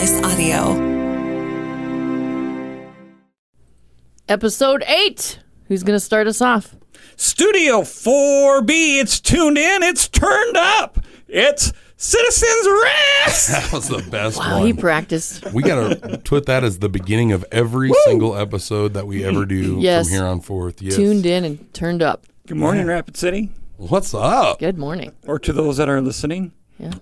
Slice 0.00 0.22
Audio. 0.22 0.72
Episode 4.30 4.82
8. 4.86 5.38
Who's 5.68 5.82
going 5.82 5.94
to 5.96 6.00
start 6.00 6.26
us 6.26 6.40
off? 6.40 6.74
Studio 7.16 7.82
4B, 7.82 8.98
it's 8.98 9.20
tuned 9.20 9.58
in, 9.58 9.82
it's 9.82 10.08
turned 10.08 10.56
up. 10.56 11.00
It's 11.28 11.74
Citizens 11.98 12.66
Arrest. 12.66 13.50
That 13.50 13.70
was 13.74 13.88
the 13.88 14.02
best 14.10 14.38
Wow, 14.38 14.60
one. 14.60 14.66
he 14.68 14.72
practiced. 14.72 15.52
we 15.52 15.62
got 15.62 16.00
to 16.00 16.16
put 16.24 16.46
that 16.46 16.64
as 16.64 16.78
the 16.78 16.88
beginning 16.88 17.32
of 17.32 17.44
every 17.52 17.92
single 18.06 18.34
episode 18.34 18.94
that 18.94 19.06
we 19.06 19.22
ever 19.22 19.44
do 19.44 19.80
Yes. 19.80 20.06
from 20.08 20.14
here 20.16 20.24
on 20.24 20.40
forth. 20.40 20.80
Yes. 20.80 20.96
Tuned 20.96 21.26
in 21.26 21.44
and 21.44 21.74
turned 21.74 22.00
up. 22.02 22.24
Good 22.46 22.56
morning, 22.56 22.86
Rapid 22.86 23.18
City. 23.18 23.50
What's 23.76 24.14
up? 24.14 24.60
Good 24.60 24.78
morning. 24.78 25.12
Or 25.26 25.38
to 25.40 25.52
those 25.52 25.76
that 25.76 25.90
are 25.90 26.00
listening. 26.00 26.52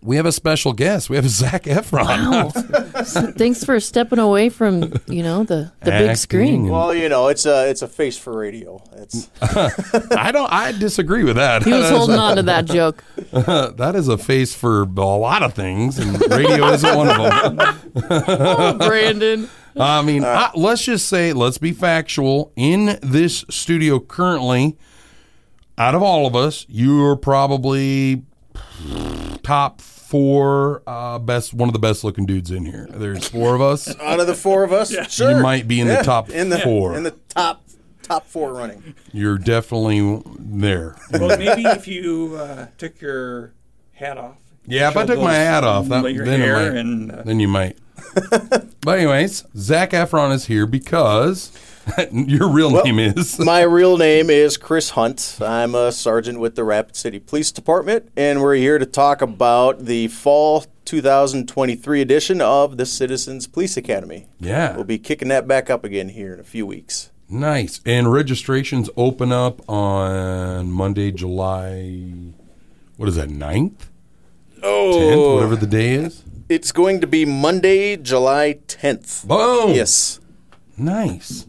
We 0.02 0.16
have 0.16 0.26
a 0.26 0.32
special 0.32 0.72
guest. 0.72 1.10
We 1.10 1.16
have 1.16 1.28
Zac 1.28 1.64
Efron. 1.64 2.04
Wow. 2.04 3.02
So 3.02 3.32
thanks 3.32 3.64
for 3.64 3.78
stepping 3.80 4.18
away 4.18 4.48
from, 4.48 4.92
you 5.06 5.22
know, 5.22 5.44
the, 5.44 5.72
the 5.80 5.90
big 5.90 6.16
screen. 6.16 6.68
Well, 6.68 6.94
you 6.94 7.08
know, 7.08 7.28
it's 7.28 7.46
a 7.46 7.68
it's 7.68 7.82
a 7.82 7.88
face 7.88 8.16
for 8.16 8.36
radio. 8.36 8.82
It's 8.96 9.30
I 9.42 10.30
don't. 10.32 10.52
I 10.52 10.72
disagree 10.72 11.24
with 11.24 11.36
that. 11.36 11.62
He 11.62 11.72
was 11.72 11.90
holding 11.90 12.18
on 12.18 12.36
to 12.36 12.42
that 12.44 12.64
joke. 12.66 13.04
that 13.32 13.92
is 13.94 14.08
a 14.08 14.18
face 14.18 14.54
for 14.54 14.82
a 14.82 14.86
lot 14.86 15.42
of 15.42 15.54
things, 15.54 15.98
and 15.98 16.20
radio 16.30 16.66
isn't 16.68 16.96
one 16.96 17.08
of 17.08 17.56
them. 17.56 17.80
Oh, 18.10 18.74
Brandon. 18.78 19.48
I 19.76 20.02
mean, 20.02 20.24
I, 20.24 20.50
let's 20.54 20.84
just 20.84 21.08
say, 21.08 21.32
let's 21.32 21.58
be 21.58 21.72
factual. 21.72 22.52
In 22.56 22.98
this 23.00 23.44
studio 23.48 24.00
currently, 24.00 24.76
out 25.76 25.94
of 25.94 26.02
all 26.02 26.26
of 26.26 26.34
us, 26.34 26.66
you 26.68 27.04
are 27.04 27.16
probably 27.16 28.24
top 29.48 29.80
four 29.80 30.82
uh, 30.86 31.18
best, 31.18 31.54
one 31.54 31.70
of 31.70 31.72
the 31.72 31.78
best 31.78 32.04
looking 32.04 32.26
dudes 32.26 32.50
in 32.50 32.66
here. 32.66 32.86
There's 32.90 33.26
four 33.26 33.54
of 33.54 33.62
us. 33.62 33.98
out 34.00 34.20
of 34.20 34.26
the 34.26 34.34
four 34.34 34.62
of 34.62 34.74
us. 34.74 34.94
Sure, 35.10 35.30
You 35.30 35.42
might 35.42 35.66
be 35.66 35.80
in 35.80 35.88
the 35.88 36.02
top 36.02 36.28
in 36.28 36.50
the 36.50 36.58
four. 36.58 36.94
in 36.94 37.02
the 37.02 37.12
top 37.30 37.62
top 38.02 38.26
four 38.26 38.52
running. 38.52 38.94
You're 39.10 39.38
definitely 39.38 40.22
there. 40.38 40.96
Well, 41.12 41.38
maybe 41.38 41.62
if 41.64 41.88
you 41.88 42.36
uh, 42.38 42.66
took 42.76 43.00
your 43.00 43.54
hat 43.94 44.18
off. 44.18 44.36
Yeah, 44.66 44.90
if 44.90 44.98
I 44.98 45.06
took 45.06 45.18
my 45.18 45.32
hat 45.32 45.64
off, 45.64 45.88
that, 45.88 46.02
then, 46.02 46.42
it 46.42 46.52
might, 46.52 46.78
and 46.78 47.10
uh, 47.10 47.22
then 47.22 47.40
you 47.40 47.48
might. 47.48 47.78
but 48.82 48.98
anyways, 48.98 49.44
Zac 49.56 49.92
Efron 49.92 50.30
is 50.32 50.44
here 50.44 50.66
because 50.66 51.52
your 52.12 52.48
real 52.48 52.70
name 52.70 52.98
is. 52.98 53.38
My 53.44 53.62
real 53.62 53.96
name 53.96 54.30
is 54.30 54.56
Chris 54.56 54.90
Hunt. 54.90 55.38
I'm 55.40 55.74
a 55.74 55.92
sergeant 55.92 56.40
with 56.40 56.54
the 56.56 56.64
Rapid 56.64 56.96
City 56.96 57.18
Police 57.18 57.52
Department, 57.52 58.10
and 58.16 58.42
we're 58.42 58.56
here 58.56 58.78
to 58.78 58.86
talk 58.86 59.22
about 59.22 59.84
the 59.86 60.08
fall 60.08 60.64
2023 60.84 62.00
edition 62.00 62.40
of 62.40 62.76
the 62.76 62.86
Citizens 62.86 63.46
Police 63.46 63.76
Academy. 63.76 64.26
Yeah. 64.40 64.74
We'll 64.74 64.84
be 64.84 64.98
kicking 64.98 65.28
that 65.28 65.46
back 65.46 65.70
up 65.70 65.84
again 65.84 66.10
here 66.10 66.34
in 66.34 66.40
a 66.40 66.44
few 66.44 66.66
weeks. 66.66 67.10
Nice. 67.28 67.80
And 67.84 68.10
registrations 68.10 68.88
open 68.96 69.32
up 69.32 69.66
on 69.68 70.70
Monday, 70.70 71.12
July, 71.12 72.12
what 72.96 73.08
is 73.08 73.16
that, 73.16 73.28
9th? 73.28 73.88
Oh, 74.62 74.92
10th, 74.94 75.34
whatever 75.34 75.56
the 75.56 75.66
day 75.66 75.94
is. 75.94 76.24
it's 76.48 76.72
going 76.72 77.00
to 77.00 77.06
be 77.06 77.24
Monday, 77.24 77.96
July 77.96 78.58
10th. 78.66 79.26
Boom. 79.26 79.74
Yes, 79.74 80.20
Nice. 80.80 81.44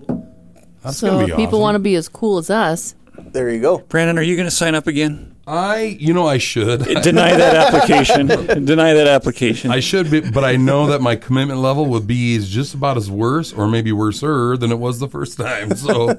That's 0.84 0.98
So 0.98 1.08
going 1.12 1.26
to 1.28 1.32
if 1.34 1.38
be 1.38 1.44
people 1.44 1.60
awesome. 1.60 1.62
want 1.62 1.76
to 1.76 1.80
be 1.80 1.96
as 1.96 2.08
cool 2.10 2.38
as 2.38 2.50
us, 2.50 2.96
there 3.18 3.50
you 3.50 3.60
go. 3.60 3.80
Brandon, 3.80 4.18
are 4.18 4.22
you 4.22 4.36
going 4.36 4.48
to 4.48 4.52
sign 4.56 4.76
up 4.76 4.88
again? 4.88 5.36
I, 5.46 5.98
you 6.00 6.14
know, 6.14 6.28
I 6.28 6.38
should. 6.38 6.84
Deny 7.04 7.36
that 7.36 7.56
application. 7.56 8.28
Deny 8.66 8.94
that 8.94 9.08
application. 9.08 9.72
I 9.72 9.80
should 9.80 10.10
be, 10.12 10.22
but 10.22 10.44
I 10.44 10.56
know 10.56 10.88
that 10.88 11.02
my 11.02 11.16
commitment 11.16 11.60
level 11.60 11.86
would 11.88 12.06
be 12.08 12.36
is 12.36 12.50
just 12.50 12.74
about 12.76 12.98
as 12.98 13.10
worse, 13.10 13.52
or 13.52 13.68
maybe 13.68 13.92
worser 13.92 14.56
than 14.58 14.72
it 14.72 14.80
was 14.80 15.00
the 15.00 15.08
first 15.08 15.38
time. 15.38 15.76
So 15.76 16.12
I 16.12 16.16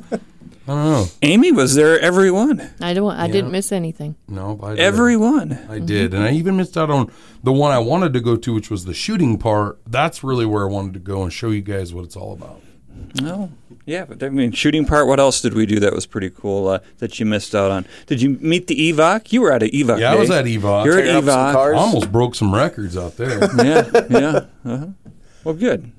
don't 0.67 0.85
know. 0.91 1.07
Amy 1.23 1.53
was 1.53 1.75
there 1.77 1.99
every 2.01 2.31
one. 2.31 2.71
I 2.81 2.93
don't. 2.93 3.13
I 3.13 3.29
didn't 3.29 3.53
miss 3.53 3.71
anything. 3.73 4.17
No, 4.29 4.57
but 4.57 4.67
I 4.67 4.71
did. 4.75 4.81
Every 4.81 5.17
one. 5.17 5.59
I 5.71 5.79
did, 5.79 6.13
and 6.13 6.25
I 6.25 6.33
even 6.33 6.57
missed 6.57 6.77
out 6.77 6.91
on 6.91 7.11
the 7.45 7.53
one 7.53 7.71
I 7.73 7.79
wanted 7.79 8.13
to 8.15 8.21
go 8.21 8.37
to, 8.37 8.53
which 8.55 8.69
was 8.69 8.85
the 8.85 8.95
shooting 8.95 9.39
part. 9.39 9.79
That's 9.87 10.25
really 10.25 10.45
where 10.45 10.65
I 10.65 10.69
wanted 10.71 10.95
to 10.95 11.01
go 11.01 11.23
and 11.23 11.33
show 11.33 11.51
you 11.51 11.63
guys 11.63 11.95
what 11.95 12.05
it's 12.05 12.17
all 12.17 12.33
about. 12.33 12.61
No. 13.23 13.51
Yeah, 13.91 14.05
but 14.05 14.23
I 14.23 14.29
mean, 14.29 14.53
shooting 14.53 14.85
part. 14.87 15.09
What 15.09 15.19
else 15.19 15.41
did 15.41 15.53
we 15.55 15.67
do 15.67 15.81
that 15.81 15.93
was 15.93 16.07
pretty 16.07 16.31
cool 16.31 16.69
uh, 16.69 16.79
that 16.99 17.19
you 17.19 17.27
missed 17.27 17.55
out 17.57 17.73
on? 17.73 17.87
Did 18.07 18.23
you 18.23 18.39
meet 18.41 18.69
the 18.69 18.77
EVOC? 18.93 19.33
You 19.33 19.41
were 19.41 19.51
at 19.53 19.65
an 19.65 19.71
EVOC. 19.71 19.99
Yeah, 19.99 20.13
I 20.13 20.15
was 20.15 20.31
at 20.31 20.45
EVOC. 20.45 20.85
You're 20.85 20.99
at 20.99 21.03
Tearing 21.05 21.17
up 21.17 21.25
some 21.25 21.39
EVOC. 21.41 21.53
cars. 21.53 21.77
I 21.77 21.79
almost 21.81 22.13
broke 22.13 22.35
some 22.37 22.55
records 22.55 22.97
out 22.97 23.17
there. 23.17 23.39
yeah, 23.65 23.91
yeah. 24.09 24.45
Uh-huh. 24.65 24.87
Well, 25.43 25.55
good. 25.57 25.91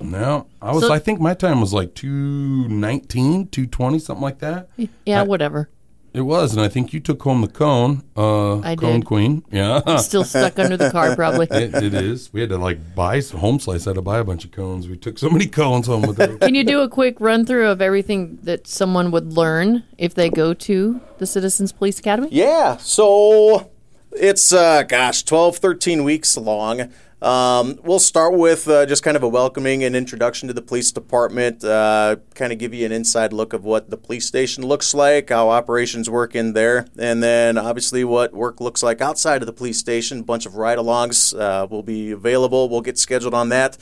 no, 0.00 0.46
I 0.62 0.72
was. 0.72 0.84
So- 0.84 0.92
I 0.92 0.98
think 0.98 1.20
my 1.20 1.34
time 1.34 1.60
was 1.60 1.74
like 1.74 1.94
219, 1.94 3.48
220, 3.48 3.98
something 3.98 4.22
like 4.22 4.38
that. 4.38 4.68
Yeah, 5.04 5.22
whatever. 5.24 5.68
It 6.14 6.22
was, 6.22 6.52
and 6.52 6.60
I 6.60 6.68
think 6.68 6.92
you 6.92 7.00
took 7.00 7.22
home 7.22 7.42
the 7.42 7.48
cone. 7.48 8.02
Uh, 8.16 8.60
I 8.60 8.76
cone 8.76 9.00
did. 9.00 9.04
queen. 9.04 9.44
Yeah, 9.52 9.96
Still 9.98 10.24
stuck 10.24 10.58
under 10.58 10.76
the 10.76 10.90
car, 10.90 11.14
probably. 11.14 11.46
it, 11.50 11.74
it 11.74 11.94
is. 11.94 12.32
We 12.32 12.40
had 12.40 12.50
to 12.50 12.56
like 12.58 12.94
buy 12.94 13.20
some 13.20 13.40
home 13.40 13.60
slice. 13.60 13.86
I 13.86 13.90
had 13.90 13.96
to 13.96 14.02
buy 14.02 14.18
a 14.18 14.24
bunch 14.24 14.44
of 14.44 14.50
cones. 14.50 14.88
We 14.88 14.96
took 14.96 15.18
so 15.18 15.28
many 15.28 15.46
cones 15.60 15.86
home 15.86 16.02
with 16.02 16.18
us. 16.18 16.38
Can 16.38 16.54
you 16.54 16.64
do 16.64 16.80
a 16.80 16.88
quick 16.88 17.20
run 17.20 17.44
through 17.44 17.68
of 17.68 17.82
everything 17.82 18.38
that 18.42 18.66
someone 18.66 19.10
would 19.10 19.32
learn 19.34 19.84
if 19.98 20.14
they 20.14 20.30
go 20.30 20.54
to 20.54 21.00
the 21.18 21.26
Citizens 21.26 21.72
Police 21.72 21.98
Academy? 21.98 22.28
Yeah, 22.30 22.78
so 22.78 23.70
it's, 24.12 24.52
uh, 24.52 24.82
gosh, 24.84 25.22
12, 25.22 25.58
13 25.58 26.04
weeks 26.04 26.36
long. 26.36 26.90
Um, 27.20 27.80
we'll 27.82 27.98
start 27.98 28.34
with 28.34 28.68
uh, 28.68 28.86
just 28.86 29.02
kind 29.02 29.16
of 29.16 29.24
a 29.24 29.28
welcoming 29.28 29.82
and 29.82 29.96
introduction 29.96 30.46
to 30.46 30.54
the 30.54 30.62
police 30.62 30.92
department, 30.92 31.64
uh, 31.64 32.16
kind 32.34 32.52
of 32.52 32.60
give 32.60 32.72
you 32.72 32.86
an 32.86 32.92
inside 32.92 33.32
look 33.32 33.52
of 33.52 33.64
what 33.64 33.90
the 33.90 33.96
police 33.96 34.24
station 34.24 34.64
looks 34.64 34.94
like, 34.94 35.30
how 35.30 35.50
operations 35.50 36.08
work 36.08 36.36
in 36.36 36.52
there, 36.52 36.86
and 36.96 37.20
then 37.20 37.58
obviously 37.58 38.04
what 38.04 38.32
work 38.32 38.60
looks 38.60 38.84
like 38.84 39.00
outside 39.00 39.42
of 39.42 39.46
the 39.46 39.52
police 39.52 39.78
station. 39.78 40.20
A 40.20 40.22
bunch 40.22 40.46
of 40.46 40.54
ride 40.54 40.78
alongs 40.78 41.36
uh, 41.38 41.66
will 41.66 41.82
be 41.82 42.12
available. 42.12 42.68
We'll 42.68 42.82
get 42.82 42.98
scheduled 42.98 43.34
on 43.34 43.48
that. 43.48 43.76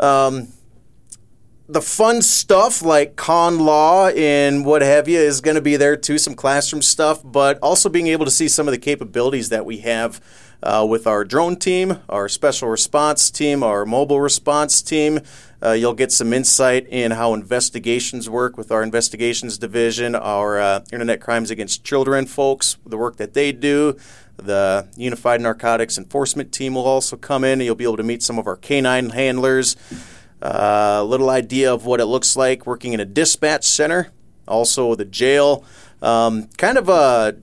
Um, 0.00 0.48
the 1.68 1.82
fun 1.82 2.22
stuff 2.22 2.82
like 2.82 3.16
con 3.16 3.58
law 3.60 4.08
and 4.08 4.64
what 4.64 4.82
have 4.82 5.08
you 5.08 5.18
is 5.18 5.40
going 5.40 5.54
to 5.54 5.62
be 5.62 5.76
there 5.76 5.96
too, 5.96 6.18
some 6.18 6.34
classroom 6.34 6.82
stuff, 6.82 7.20
but 7.22 7.58
also 7.62 7.88
being 7.88 8.08
able 8.08 8.24
to 8.24 8.30
see 8.30 8.48
some 8.48 8.66
of 8.66 8.72
the 8.72 8.78
capabilities 8.78 9.50
that 9.50 9.64
we 9.64 9.78
have 9.78 10.20
uh, 10.62 10.86
with 10.88 11.06
our 11.06 11.24
drone 11.24 11.56
team, 11.56 11.98
our 12.08 12.28
special 12.28 12.68
response 12.68 13.30
team, 13.30 13.62
our 13.62 13.84
mobile 13.84 14.20
response 14.20 14.82
team. 14.82 15.20
Uh, 15.62 15.72
you'll 15.72 15.94
get 15.94 16.10
some 16.10 16.32
insight 16.32 16.86
in 16.88 17.12
how 17.12 17.34
investigations 17.34 18.28
work 18.28 18.56
with 18.56 18.72
our 18.72 18.82
investigations 18.82 19.58
division, 19.58 20.14
our 20.14 20.60
uh, 20.60 20.84
internet 20.92 21.20
crimes 21.20 21.50
against 21.50 21.84
children 21.84 22.26
folks, 22.26 22.76
the 22.84 22.96
work 22.96 23.16
that 23.16 23.34
they 23.34 23.52
do. 23.52 23.96
The 24.36 24.88
Unified 24.96 25.40
Narcotics 25.40 25.98
Enforcement 25.98 26.52
team 26.52 26.74
will 26.74 26.86
also 26.86 27.16
come 27.16 27.44
in, 27.44 27.60
you'll 27.60 27.74
be 27.74 27.84
able 27.84 27.98
to 27.98 28.02
meet 28.02 28.22
some 28.22 28.38
of 28.38 28.46
our 28.46 28.56
canine 28.56 29.10
handlers 29.10 29.76
a 30.42 30.98
uh, 30.98 31.02
little 31.04 31.30
idea 31.30 31.72
of 31.72 31.86
what 31.86 32.00
it 32.00 32.06
looks 32.06 32.36
like 32.36 32.66
working 32.66 32.92
in 32.92 32.98
a 32.98 33.04
dispatch 33.04 33.64
center, 33.64 34.10
also 34.48 34.96
the 34.96 35.04
jail. 35.04 35.64
Um, 36.02 36.48
kind 36.58 36.76
of 36.76 36.88
a 36.88 37.36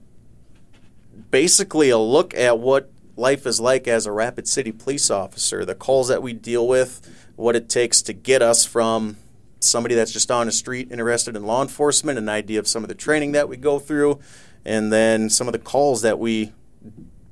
basically 1.31 1.89
a 1.91 1.97
look 1.97 2.33
at 2.33 2.59
what 2.59 2.91
life 3.19 3.45
is 3.45 3.59
like 3.59 3.87
as 3.87 4.05
a 4.05 4.11
Rapid 4.11 4.47
City 4.47 4.71
police 4.71 5.11
officer, 5.11 5.65
the 5.65 5.75
calls 5.75 6.07
that 6.07 6.23
we 6.23 6.33
deal 6.33 6.67
with, 6.67 7.07
what 7.35 7.55
it 7.55 7.69
takes 7.69 8.01
to 8.03 8.13
get 8.13 8.41
us 8.41 8.65
from 8.65 9.17
somebody 9.59 9.93
that's 9.93 10.11
just 10.11 10.31
on 10.31 10.45
the 10.45 10.51
street 10.51 10.89
interested 10.91 11.35
in 11.35 11.45
law 11.45 11.61
enforcement, 11.61 12.17
an 12.17 12.29
idea 12.29 12.59
of 12.59 12.67
some 12.67 12.83
of 12.83 12.87
the 12.87 12.95
training 12.95 13.33
that 13.33 13.49
we 13.49 13.57
go 13.57 13.77
through, 13.77 14.19
and 14.65 14.91
then 14.91 15.29
some 15.29 15.47
of 15.47 15.51
the 15.51 15.59
calls 15.59 16.01
that 16.01 16.17
we 16.17 16.53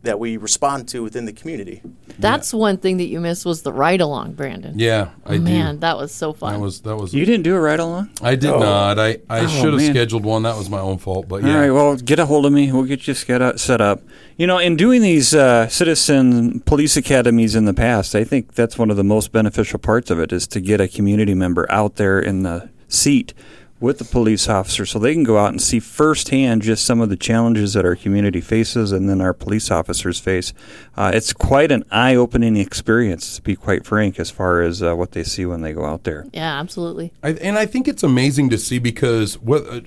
that 0.07 0.19
we 0.19 0.35
respond 0.37 0.87
to 0.89 1.03
within 1.03 1.25
the 1.25 1.31
community. 1.33 1.81
That's 2.19 2.51
one 2.53 2.77
thing 2.77 2.97
that 2.97 3.05
you 3.05 3.19
missed 3.19 3.45
was 3.45 3.61
the 3.61 3.71
ride 3.71 4.01
along, 4.01 4.33
Brandon. 4.33 4.77
Yeah, 4.79 5.09
I 5.25 5.37
Man, 5.37 5.75
do. 5.75 5.79
that 5.81 5.97
was 5.97 6.11
so 6.11 6.33
fun. 6.33 6.53
That 6.53 6.59
was 6.59 6.81
that 6.81 6.95
was. 6.95 7.13
You 7.13 7.23
didn't 7.25 7.43
do 7.43 7.55
a 7.55 7.59
ride 7.61 7.79
along? 7.79 8.09
I 8.23 8.35
did 8.35 8.49
not. 8.49 8.97
I, 8.97 9.19
I 9.29 9.41
Oh, 9.41 9.47
should 9.47 9.73
have 9.73 9.83
scheduled 9.83 10.25
one. 10.25 10.41
That 10.43 10.57
was 10.57 10.69
my 10.69 10.79
own 10.79 10.97
fault. 10.97 11.27
But 11.27 11.43
All 11.43 11.49
yeah, 11.49 11.59
right, 11.59 11.71
well, 11.71 11.95
get 11.95 12.17
a 12.17 12.25
hold 12.25 12.45
of 12.47 12.51
me. 12.51 12.71
We'll 12.71 12.83
get 12.85 13.07
you 13.07 13.13
set 13.13 13.41
up. 13.41 13.59
Set 13.59 13.79
up. 13.81 14.01
You 14.35 14.47
know, 14.47 14.57
in 14.57 14.75
doing 14.75 15.01
these 15.03 15.35
uh, 15.35 15.67
citizen 15.67 16.61
police 16.61 16.97
academies 16.97 17.53
in 17.55 17.65
the 17.65 17.73
past, 17.73 18.15
I 18.15 18.23
think 18.23 18.55
that's 18.55 18.77
one 18.79 18.89
of 18.89 18.97
the 18.97 19.03
most 19.03 19.31
beneficial 19.31 19.77
parts 19.79 20.09
of 20.09 20.19
it 20.19 20.31
is 20.33 20.47
to 20.47 20.59
get 20.59 20.81
a 20.81 20.87
community 20.87 21.35
member 21.35 21.71
out 21.71 21.97
there 21.97 22.19
in 22.19 22.43
the 22.43 22.69
seat 22.87 23.33
with 23.79 23.99
the 23.99 24.03
police 24.05 24.49
officer 24.49 24.85
so 24.85 24.97
they 24.97 25.13
can 25.13 25.23
go 25.23 25.37
out 25.37 25.49
and 25.49 25.61
see 25.61 25.79
firsthand 25.79 26.61
just 26.61 26.83
some 26.83 26.99
of 26.99 27.09
the 27.09 27.15
challenges 27.15 27.73
that 27.73 27.85
our 27.85 27.95
community 27.95 28.41
faces 28.41 28.91
and 28.91 29.07
then 29.09 29.21
our 29.21 29.33
police 29.33 29.69
officers 29.69 30.19
face. 30.19 30.53
Uh, 30.95 31.11
it's 31.13 31.31
quite 31.33 31.71
an 31.71 31.83
eye 31.91 32.15
opening 32.15 32.57
experience, 32.57 33.35
to 33.35 33.41
be 33.41 33.55
quite 33.55 33.85
frank, 33.85 34.19
as 34.19 34.31
far 34.31 34.61
as 34.61 34.81
uh, 34.81 34.95
what 34.95 35.11
they 35.11 35.23
see 35.23 35.45
when 35.45 35.61
they 35.61 35.73
go 35.73 35.85
out 35.85 36.03
there. 36.03 36.25
yeah, 36.33 36.59
absolutely. 36.59 37.13
I, 37.21 37.33
and 37.33 37.57
I 37.57 37.65
think 37.65 37.87
it's 37.87 38.03
amazing 38.03 38.49
to 38.49 38.57
see 38.57 38.79
because 38.79 39.37
what, 39.39 39.67
uh, 39.67 39.81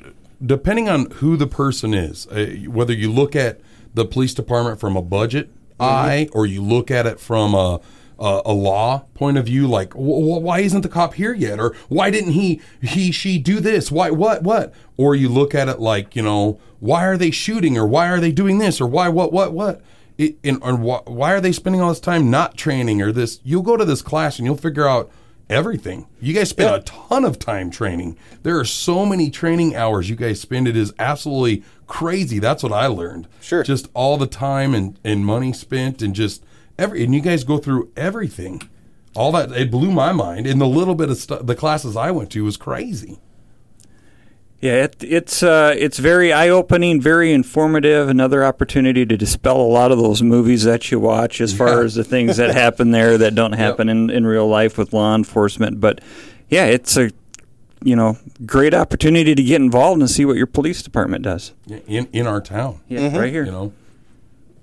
depending 0.45 0.89
on 0.89 1.11
who 1.13 1.37
the 1.37 1.47
person 1.47 1.93
is, 1.93 2.27
uh, 2.29 2.47
whether 2.69 2.93
you 2.93 3.11
look 3.11 3.35
at 3.35 3.61
the 3.95 4.05
police 4.05 4.35
department 4.35 4.79
from 4.79 4.97
a 4.97 5.03
budget 5.03 5.51
eye 5.81 6.29
or 6.33 6.47
you 6.47 6.63
look 6.63 6.91
at 6.91 7.07
it 7.07 7.19
from 7.19 7.55
a, 7.55 7.81
a, 8.21 8.43
a 8.47 8.53
law 8.53 9.05
point 9.15 9.39
of 9.39 9.47
view, 9.47 9.67
like 9.67 9.93
why 9.95 10.61
isn't 10.61 10.83
the 10.83 10.89
cop 10.89 11.15
here 11.15 11.33
yet, 11.33 11.59
or 11.59 11.75
why 11.89 12.11
didn't 12.11 12.33
he 12.33 12.61
he 12.83 13.11
she 13.11 13.39
do 13.39 13.61
this? 13.61 13.91
Why 13.91 14.11
what 14.11 14.43
what? 14.43 14.73
Or 14.97 15.15
you 15.15 15.29
look 15.29 15.55
at 15.55 15.69
it 15.69 15.81
like 15.81 16.15
you 16.15 16.23
know 16.23 16.61
why 16.79 17.07
are 17.07 17.17
they 17.17 17.31
shooting, 17.31 17.77
or 17.77 17.87
why 17.87 18.09
are 18.09 18.21
they 18.21 18.33
doing 18.33 18.59
this, 18.59 18.81
or 18.81 18.87
why 18.87 19.09
what 19.09 19.33
what 19.33 19.53
what? 19.53 19.81
It, 20.19 20.37
and, 20.45 20.63
and 20.63 20.83
why, 20.83 21.01
why 21.07 21.33
are 21.33 21.41
they 21.41 21.53
spending 21.53 21.81
all 21.81 21.89
this 21.89 22.01
time 22.01 22.31
not 22.31 22.57
training 22.57 23.01
or 23.01 23.11
this? 23.11 23.41
You'll 23.43 23.63
go 23.63 23.79
to 23.79 23.87
this 23.87 24.03
class 24.03 24.39
and 24.39 24.45
you'll 24.45 24.57
figure 24.57 24.87
out 24.87 25.11
everything. 25.49 26.07
You 26.21 26.35
guys 26.35 26.51
spend 26.51 26.75
a 26.75 26.81
ton 26.81 27.25
of 27.25 27.39
time 27.39 27.71
training. 27.71 28.19
There 28.43 28.59
are 28.59 28.65
so 28.65 29.07
many 29.07 29.31
training 29.31 29.75
hours 29.75 30.11
you 30.11 30.17
guys 30.17 30.39
spend. 30.39 30.69
It 30.69 30.77
is 30.77 30.93
absolutely 30.99 31.65
crazy. 31.87 32.39
That's 32.39 32.63
what 32.63 32.73
I 32.73 32.87
learned. 32.87 33.29
Sure. 33.41 33.63
Just 33.63 33.89
all 33.95 34.19
the 34.19 34.27
time 34.27 34.75
and, 34.75 34.99
and 35.03 35.25
money 35.25 35.53
spent 35.55 36.03
and 36.03 36.15
just 36.15 36.45
every 36.81 37.05
and 37.05 37.15
you 37.15 37.21
guys 37.21 37.45
go 37.45 37.59
through 37.59 37.91
everything. 37.97 38.63
All 39.15 39.33
that 39.33 39.53
it 39.53 39.71
blew 39.71 39.91
my 39.91 40.13
mind. 40.13 40.47
And 40.47 40.61
the 40.61 40.67
little 40.67 40.95
bit 40.95 41.11
of 41.11 41.17
stu- 41.17 41.41
the 41.43 41.55
classes 41.55 41.97
I 41.97 42.11
went 42.11 42.31
to 42.33 42.45
was 42.45 42.57
crazy. 42.57 43.19
Yeah, 44.61 44.85
it, 44.85 44.97
it's 45.01 45.43
uh, 45.43 45.75
it's 45.79 45.99
very 45.99 46.35
eye 46.35 46.51
opening, 46.51 47.01
very 47.01 47.33
informative. 47.33 48.11
Another 48.11 48.45
opportunity 48.45 49.07
to 49.07 49.17
dispel 49.17 49.57
a 49.59 49.63
lot 49.73 49.91
of 49.91 49.97
those 49.99 50.23
movies 50.23 50.65
that 50.65 50.91
you 50.91 51.01
watch, 51.01 51.41
as 51.41 51.55
far 51.57 51.79
Yeah. 51.79 51.85
as 51.85 51.95
the 51.95 52.05
things 52.05 52.37
that 52.37 52.55
happen 52.55 52.91
there 52.91 53.17
that 53.17 53.35
don't 53.35 53.55
happen 53.55 53.89
in, 53.89 54.11
in 54.11 54.27
real 54.27 54.47
life 54.47 54.77
with 54.77 54.93
law 54.93 55.15
enforcement. 55.15 55.81
But 55.81 56.03
yeah, 56.51 56.67
it's 56.67 56.97
a 56.99 57.11
you 57.83 57.97
know 57.97 58.19
great 58.45 58.75
opportunity 58.75 59.35
to 59.35 59.43
get 59.43 59.63
involved 59.63 60.01
and 60.03 60.11
see 60.11 60.27
what 60.27 60.37
your 60.37 60.47
police 60.47 60.83
department 60.83 61.25
does. 61.25 61.55
In 61.89 62.07
in 62.13 62.27
our 62.27 62.43
town. 62.43 62.81
Yeah, 62.87 63.17
right 63.19 63.33
here. 63.33 63.47
You 63.47 63.53
know. 63.53 63.73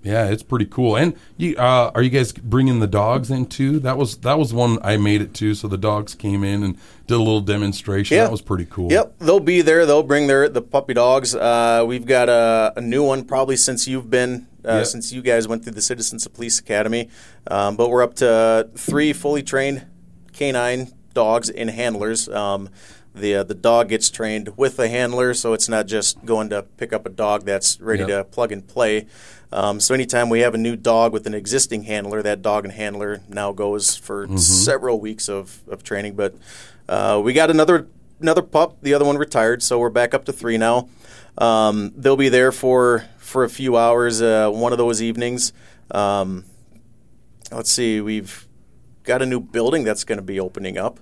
Yeah, 0.04 0.28
it's 0.30 0.44
pretty 0.44 0.66
cool. 0.66 0.96
And 0.96 1.16
you, 1.36 1.58
uh, 1.58 1.92
are 1.94 2.02
you 2.02 2.10
guys 2.10 2.32
bringing 2.32 2.80
the 2.80 2.88
dogs 2.88 3.30
in 3.30 3.46
too? 3.48 3.80
That 3.80 3.98
was 3.98 4.18
that 4.18 4.40
was 4.40 4.54
one 4.54 4.78
I 4.82 4.96
made 4.98 5.22
it 5.22 5.34
to. 5.36 5.54
So 5.54 5.68
the 5.68 5.78
dogs 5.78 6.16
came 6.16 6.44
in 6.44 6.64
and 6.64 6.78
did 7.08 7.16
a 7.16 7.18
little 7.18 7.42
demonstration. 7.42 8.16
Yeah. 8.16 8.24
That 8.24 8.32
was 8.32 8.42
pretty 8.42 8.66
cool. 8.70 8.92
Yep, 8.92 9.16
they'll 9.20 9.40
be 9.42 9.62
there. 9.62 9.86
They'll 9.86 10.04
bring 10.04 10.28
their 10.28 10.48
the 10.48 10.62
puppy 10.62 10.94
dogs. 10.94 11.36
Uh, 11.36 11.84
we've 11.86 12.06
got 12.06 12.30
a, 12.30 12.74
a 12.78 12.82
new 12.82 13.04
one 13.04 13.26
probably 13.26 13.58
since 13.58 13.88
you've 13.88 14.10
been 14.10 14.48
uh, 14.64 14.78
Yep. 14.78 14.86
since 14.86 15.12
you 15.12 15.22
guys 15.22 15.48
went 15.48 15.64
through 15.64 15.74
the 15.74 15.82
Citizens 15.82 16.26
of 16.26 16.34
Police 16.34 16.60
Academy. 16.60 17.10
Um, 17.48 17.76
but 17.76 17.90
we're 17.90 18.04
up 18.04 18.14
to 18.16 18.70
three 18.76 19.12
fully 19.14 19.44
trained 19.44 19.86
canine 20.32 20.92
dogs 21.14 21.50
and 21.50 21.70
handlers. 21.70 22.30
Um, 22.30 22.70
the 23.20 23.36
uh, 23.36 23.44
the 23.44 23.54
dog 23.54 23.90
gets 23.90 24.10
trained 24.10 24.54
with 24.58 24.78
the 24.78 24.88
handler, 24.88 25.34
so 25.34 25.54
it's 25.54 25.68
not 25.70 25.88
just 25.88 26.24
going 26.26 26.50
to 26.50 26.64
pick 26.64 26.94
up 26.94 27.06
a 27.06 27.10
dog 27.10 27.44
that's 27.46 27.80
ready 27.82 28.00
Yep. 28.02 28.10
to 28.10 28.24
plug 28.26 28.52
and 28.52 28.68
play. 28.68 29.08
Um, 29.52 29.80
so 29.80 29.94
anytime 29.94 30.30
we 30.30 30.42
have 30.42 30.54
a 30.54 30.58
new 30.58 30.76
dog 30.76 31.14
with 31.14 31.26
an 31.26 31.34
existing 31.34 31.84
handler, 31.84 32.22
that 32.22 32.42
dog 32.42 32.66
and 32.66 32.74
handler 32.74 33.22
now 33.30 33.52
goes 33.54 33.96
for 33.96 34.26
Mm-hmm. 34.28 34.38
several 34.38 35.00
weeks 35.00 35.30
of, 35.30 35.62
of 35.70 35.84
training. 35.84 36.16
But 36.16 36.36
uh, 36.90 37.22
we 37.24 37.34
got 37.34 37.50
another 37.50 37.88
another 38.20 38.42
pup. 38.42 38.78
The 38.82 38.94
other 38.94 39.06
one 39.06 39.18
retired, 39.18 39.64
so 39.64 39.80
we're 39.80 39.90
back 39.90 40.14
up 40.14 40.26
to 40.26 40.34
three 40.34 40.58
now. 40.58 40.90
Um, 41.38 41.94
they'll 41.96 42.18
be 42.18 42.30
there 42.30 42.52
for 42.52 43.06
for 43.18 43.44
a 43.44 43.50
few 43.50 43.78
hours. 43.78 44.22
Uh, 44.22 44.50
one 44.50 44.72
of 44.72 44.78
those 44.78 45.02
evenings. 45.02 45.54
Um, 45.92 46.44
let's 47.52 47.72
see. 47.72 48.02
We've 48.02 48.48
got 49.04 49.22
a 49.22 49.26
new 49.26 49.40
building 49.40 49.84
that's 49.86 50.04
going 50.04 50.18
to 50.18 50.24
be 50.24 50.40
opening 50.40 50.78
up. 50.78 51.00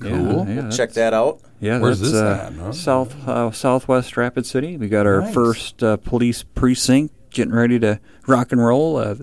Cool. 0.00 0.46
Yeah, 0.48 0.54
yeah, 0.64 0.70
Check 0.70 0.92
that 0.94 1.12
out. 1.14 1.40
Yeah, 1.60 1.78
Where's 1.78 2.00
that's, 2.00 2.12
this 2.12 2.20
uh, 2.20 2.46
at, 2.48 2.52
huh? 2.54 2.72
South 2.72 3.28
uh, 3.28 3.50
Southwest 3.50 4.16
Rapid 4.16 4.46
City. 4.46 4.76
We 4.76 4.88
got 4.88 5.06
our 5.06 5.20
Nice. 5.20 5.34
first 5.34 5.82
uh, 5.82 5.96
police 5.98 6.42
precinct 6.42 7.12
getting 7.30 7.54
ready 7.54 7.78
to 7.80 8.00
rock 8.26 8.50
and 8.52 8.64
roll. 8.64 8.96
Uh, 8.96 9.16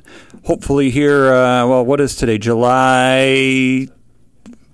hopefully 0.46 0.92
here. 0.92 1.34
Uh, 1.34 1.66
well, 1.68 1.84
what 1.86 2.00
is 2.00 2.16
today? 2.16 2.38
July 2.38 3.88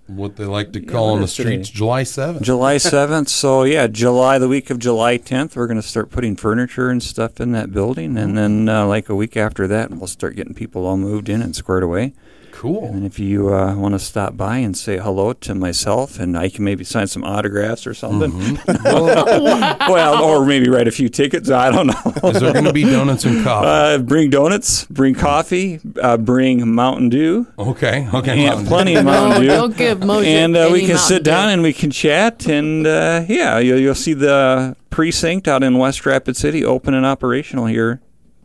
What 0.08 0.36
they 0.36 0.44
like 0.46 0.74
to 0.74 0.82
call 0.82 1.08
what 1.08 1.14
on 1.14 1.20
the 1.20 1.24
is 1.26 1.36
today? 1.36 1.50
streets 1.54 1.70
July 1.70 2.04
seventh. 2.04 2.44
July 2.46 2.78
seventh. 2.80 3.30
so 3.30 3.64
yeah, 3.64 3.88
July 3.88 4.38
the 4.40 4.48
week 4.50 4.70
of 4.70 4.78
July 4.80 5.16
tenth, 5.18 5.56
we're 5.56 5.68
going 5.68 5.82
to 5.82 5.88
start 5.88 6.10
putting 6.12 6.36
furniture 6.36 6.90
and 6.90 7.02
stuff 7.02 7.40
in 7.40 7.54
that 7.54 7.72
building, 7.72 8.18
and 8.18 8.38
then 8.38 8.68
uh, 8.68 8.86
like 8.86 9.08
a 9.10 9.16
week 9.16 9.38
after 9.38 9.68
that, 9.68 9.90
we'll 9.92 10.08
start 10.08 10.36
getting 10.36 10.54
people 10.54 10.86
all 10.86 10.98
moved 10.98 11.30
in 11.30 11.42
and 11.42 11.56
squared 11.56 11.84
away. 11.84 12.14
Cool. 12.54 12.86
And 12.86 13.04
if 13.06 13.18
you 13.20 13.54
uh, 13.54 13.76
want 13.76 13.94
to 13.96 14.00
stop 14.00 14.38
by 14.38 14.58
and 14.58 14.78
say 14.78 14.98
hello 14.98 15.34
to 15.34 15.56
myself, 15.56 16.20
and 16.20 16.38
I 16.38 16.50
can 16.50 16.64
maybe 16.64 16.84
sign 16.84 17.08
some 17.08 17.24
autographs 17.24 17.86
or 17.88 17.94
something, 17.94 18.32
Mm-hmm. 18.32 18.84
well, 19.92 20.24
or 20.24 20.46
maybe 20.46 20.70
write 20.70 20.88
a 20.88 20.92
few 20.92 21.10
tickets. 21.10 21.50
I 21.50 21.72
don't 21.72 21.88
know. 21.88 22.30
Is 22.30 22.40
there 22.40 22.54
going 22.54 22.66
to 22.66 22.72
be 22.74 22.84
donuts 22.84 23.26
and 23.26 23.44
coffee? 23.44 23.68
Uh, 23.68 23.98
bring 24.04 24.30
donuts, 24.30 24.86
bring 24.86 25.16
coffee, 25.16 25.80
uh, 26.02 26.18
bring 26.18 26.74
Mountain 26.74 27.10
Dew, 27.10 27.48
okay. 27.58 28.08
Okay. 28.14 28.32
and 28.46 28.48
Mountain 28.48 28.66
plenty 28.68 28.96
of 28.96 29.06
No, 29.06 29.12
Mountain 29.12 29.42
Dew. 29.42 29.48
don't 29.48 29.78
give 29.78 30.00
Moshe 30.00 30.26
and 30.26 30.56
uh, 30.56 30.70
we 30.72 30.82
can 30.82 30.90
Mountain 30.90 31.08
sit 31.08 31.24
down 31.24 31.50
and 31.50 31.64
we 31.64 31.74
can 31.74 31.92
chat, 31.92 32.48
and 32.48 32.86
uh, 32.88 33.26
yeah, 33.28 33.58
you'll, 33.60 33.80
you'll 33.80 33.96
see 33.96 34.14
the 34.14 34.76
precinct 34.90 35.48
out 35.48 35.64
in 35.64 35.78
West 35.78 36.06
Rapid 36.06 36.38
City 36.38 36.64
open 36.64 36.94
and 36.94 37.06
operational 37.06 37.66
here 37.66 38.00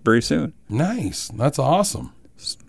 very 0.04 0.22
soon. 0.22 0.54
Nice. 0.68 1.28
That's 1.28 1.58
awesome. 1.58 2.12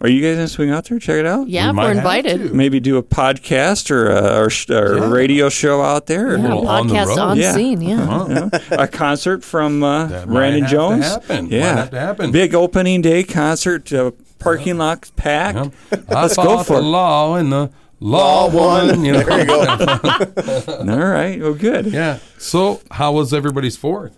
Are 0.01 0.09
you 0.09 0.21
guys 0.21 0.35
gonna 0.35 0.47
swing 0.47 0.71
out 0.71 0.85
there 0.85 0.97
check 0.99 1.17
it 1.19 1.25
out? 1.25 1.47
Yeah, 1.47 1.65
We 1.65 1.69
if 1.69 1.75
might 1.75 1.83
we're 1.85 1.91
invited. 1.91 2.53
Maybe 2.53 2.79
do 2.79 2.97
a 2.97 3.03
podcast 3.03 3.91
or 3.91 4.09
a, 4.09 4.39
or, 4.43 4.49
sh- 4.49 4.69
or 4.69 4.97
Yeah. 4.97 5.03
a 5.05 5.09
radio 5.09 5.49
show 5.49 5.81
out 5.81 6.05
there. 6.07 6.35
Yeah, 6.37 6.41
little 6.43 6.67
on 6.67 6.87
the 6.87 6.95
podcast 6.95 7.05
road. 7.07 7.19
on, 7.19 7.37
Yeah. 7.37 7.53
scene. 7.53 7.81
Yeah. 7.81 8.05
Huh? 8.05 8.49
a 8.71 8.87
concert 8.87 9.43
from 9.43 9.83
uh, 9.83 10.05
That 10.07 10.27
might 10.27 10.33
Brandon 10.33 10.61
have 10.63 10.69
to 10.71 10.75
Jones. 10.75 11.05
happen. 11.05 11.43
Might 11.45 11.51
Yeah, 11.51 11.75
have 11.75 11.89
to 11.91 11.99
happen. 11.99 12.31
Big 12.31 12.55
opening 12.55 13.01
day 13.01 13.23
concert. 13.23 13.91
Uh, 13.93 14.11
parking 14.39 14.77
lot 14.77 15.09
packed. 15.15 15.57
Yeah. 15.57 15.99
I 16.09 16.21
Let's 16.21 16.35
go 16.35 16.43
fought 16.57 16.65
for 16.65 16.73
the 16.77 16.79
it. 16.79 16.89
law 16.89 17.35
and 17.35 17.51
the 17.51 17.69
law 17.99 18.49
won. 18.49 19.03
You 19.05 19.13
know? 19.13 19.23
There 19.23 19.39
you 19.39 19.45
go. 19.45 20.75
All 20.79 20.97
right. 20.97 21.39
Well, 21.41 21.53
good. 21.53 21.87
Yeah. 21.87 22.19
So, 22.37 22.79
how 22.91 23.11
was 23.11 23.33
everybody's 23.33 23.75
fourth? 23.77 24.17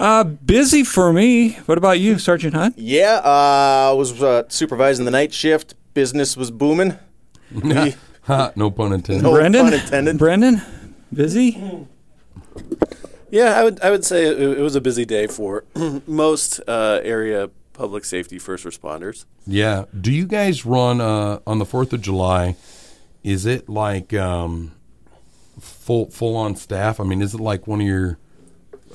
Uh, 0.00 0.24
busy 0.24 0.82
for 0.82 1.12
me. 1.12 1.50
What 1.66 1.76
about 1.76 2.00
you, 2.00 2.18
Sergeant 2.18 2.54
Hunt? 2.54 2.78
Yeah, 2.78 3.20
uh, 3.22 3.90
I 3.90 3.92
was 3.92 4.22
uh, 4.22 4.44
supervising 4.48 5.04
the 5.04 5.10
night 5.10 5.34
shift. 5.34 5.74
Business 5.94 6.36
was 6.36 6.50
booming. 6.50 6.98
We- 7.52 7.94
Ha, 8.24 8.52
no 8.54 8.70
pun 8.70 8.92
intended. 8.92 9.22
No 9.24 9.32
Brendan. 9.32 9.64
pun 9.66 9.74
intended. 9.74 10.18
Brendan, 10.18 10.62
busy. 11.12 11.86
Yeah, 13.30 13.58
I 13.58 13.64
would 13.64 13.80
I 13.80 13.90
would 13.90 14.04
say 14.04 14.24
it, 14.26 14.40
it 14.40 14.60
was 14.60 14.74
a 14.76 14.80
busy 14.80 15.04
day 15.04 15.26
for 15.26 15.64
most 16.06 16.60
uh, 16.68 17.00
area 17.02 17.50
public 17.72 18.04
safety 18.04 18.38
first 18.38 18.64
responders. 18.64 19.24
Yeah. 19.46 19.86
Do 19.98 20.12
you 20.12 20.26
guys 20.26 20.64
run 20.66 21.00
uh, 21.00 21.40
on 21.46 21.58
the 21.58 21.64
Fourth 21.64 21.92
of 21.92 22.02
July? 22.02 22.56
Is 23.24 23.46
it 23.46 23.68
like 23.68 24.12
um, 24.14 24.72
full 25.58 26.10
full 26.10 26.36
on 26.36 26.54
staff? 26.56 27.00
I 27.00 27.04
mean, 27.04 27.22
is 27.22 27.34
it 27.34 27.40
like 27.40 27.66
one 27.66 27.80
of 27.80 27.86
your 27.86 28.18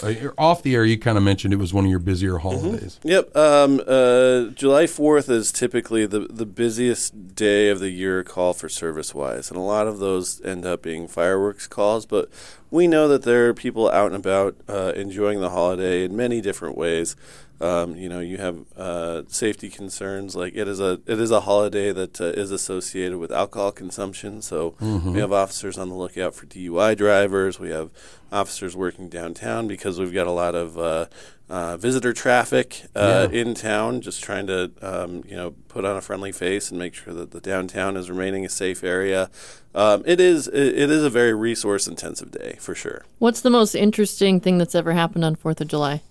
uh, 0.03 0.07
you're 0.07 0.33
off 0.37 0.61
the 0.61 0.75
air? 0.75 0.85
You 0.85 0.97
kind 0.97 1.17
of 1.17 1.23
mentioned 1.23 1.53
it 1.53 1.57
was 1.57 1.73
one 1.73 1.85
of 1.85 1.89
your 1.89 1.99
busier 1.99 2.37
holidays. 2.39 2.99
Yep. 3.03 3.35
Um, 3.35 3.81
uh, 3.87 4.45
July 4.53 4.87
Fourth 4.87 5.29
is 5.29 5.51
typically 5.51 6.05
the 6.05 6.21
the 6.29 6.45
busiest 6.45 7.35
day 7.35 7.69
of 7.69 7.79
the 7.79 7.89
year 7.89 8.23
call 8.23 8.53
for 8.53 8.67
service 8.67 9.15
wise, 9.15 9.49
and 9.49 9.57
a 9.57 9.63
lot 9.63 9.87
of 9.87 9.99
those 9.99 10.41
end 10.43 10.65
up 10.65 10.81
being 10.81 11.07
fireworks 11.07 11.67
calls. 11.67 12.05
But 12.05 12.29
we 12.71 12.87
know 12.87 13.07
that 13.07 13.23
there 13.23 13.47
are 13.47 13.53
people 13.53 13.89
out 13.89 14.07
and 14.07 14.15
about 14.15 14.55
uh, 14.67 14.91
enjoying 14.95 15.39
the 15.39 15.51
holiday 15.51 16.03
in 16.03 16.15
many 16.15 16.41
different 16.41 16.77
ways. 16.77 17.15
Um, 17.61 17.95
you 17.95 18.09
know, 18.09 18.19
you 18.19 18.37
have 18.37 18.65
uh, 18.75 19.23
safety 19.27 19.69
concerns. 19.69 20.35
Like 20.35 20.55
it 20.55 20.67
is 20.67 20.79
a 20.79 20.99
it 21.05 21.19
is 21.19 21.31
a 21.31 21.41
holiday 21.41 21.91
that 21.93 22.19
uh, 22.19 22.25
is 22.25 22.51
associated 22.51 23.17
with 23.17 23.31
alcohol 23.31 23.71
consumption. 23.71 24.41
So 24.41 24.75
we 24.79 25.19
have 25.19 25.31
officers 25.31 25.77
on 25.77 25.89
the 25.89 25.95
lookout 25.95 26.35
for 26.35 26.45
DUI 26.45 26.97
drivers. 26.97 27.59
We 27.59 27.69
have 27.69 27.91
officers 28.31 28.75
working 28.75 29.07
downtown 29.07 29.67
because 29.67 29.99
we've 29.99 30.13
got 30.13 30.27
a 30.27 30.31
lot 30.31 30.55
of 30.55 30.77
uh, 30.77 31.05
uh, 31.49 31.77
visitor 31.77 32.11
traffic 32.11 32.83
uh, 32.95 33.29
in 33.31 33.53
town. 33.53 34.01
Just 34.01 34.23
trying 34.23 34.47
to 34.47 34.71
um, 34.81 35.23
you 35.25 35.35
know 35.35 35.51
put 35.69 35.85
on 35.85 35.95
a 35.95 36.01
friendly 36.01 36.33
face 36.33 36.69
and 36.69 36.79
make 36.79 36.93
sure 36.93 37.13
that 37.13 37.31
the 37.31 37.39
downtown 37.39 37.95
is 37.95 38.09
remaining 38.09 38.45
a 38.45 38.49
safe 38.49 38.83
area. 38.83 39.29
Um, 39.73 40.03
it 40.05 40.19
is 40.19 40.47
it, 40.47 40.77
it 40.77 40.89
is 40.89 41.03
a 41.03 41.09
very 41.09 41.33
resource 41.33 41.87
intensive 41.87 42.31
day 42.31 42.57
for 42.59 42.75
sure. 42.75 43.05
What's 43.19 43.41
the 43.41 43.49
most 43.49 43.75
interesting 43.75 44.41
thing 44.41 44.57
that's 44.57 44.75
ever 44.75 44.91
happened 44.91 45.23
on 45.23 45.35
Fourth 45.35 45.61
of 45.61 45.67
July? 45.67 46.01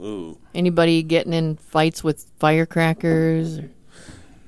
Ooh. 0.00 0.38
Anybody 0.54 1.02
getting 1.02 1.32
in 1.32 1.56
fights 1.56 2.02
with 2.04 2.26
firecrackers? 2.38 3.58
Or, 3.58 3.70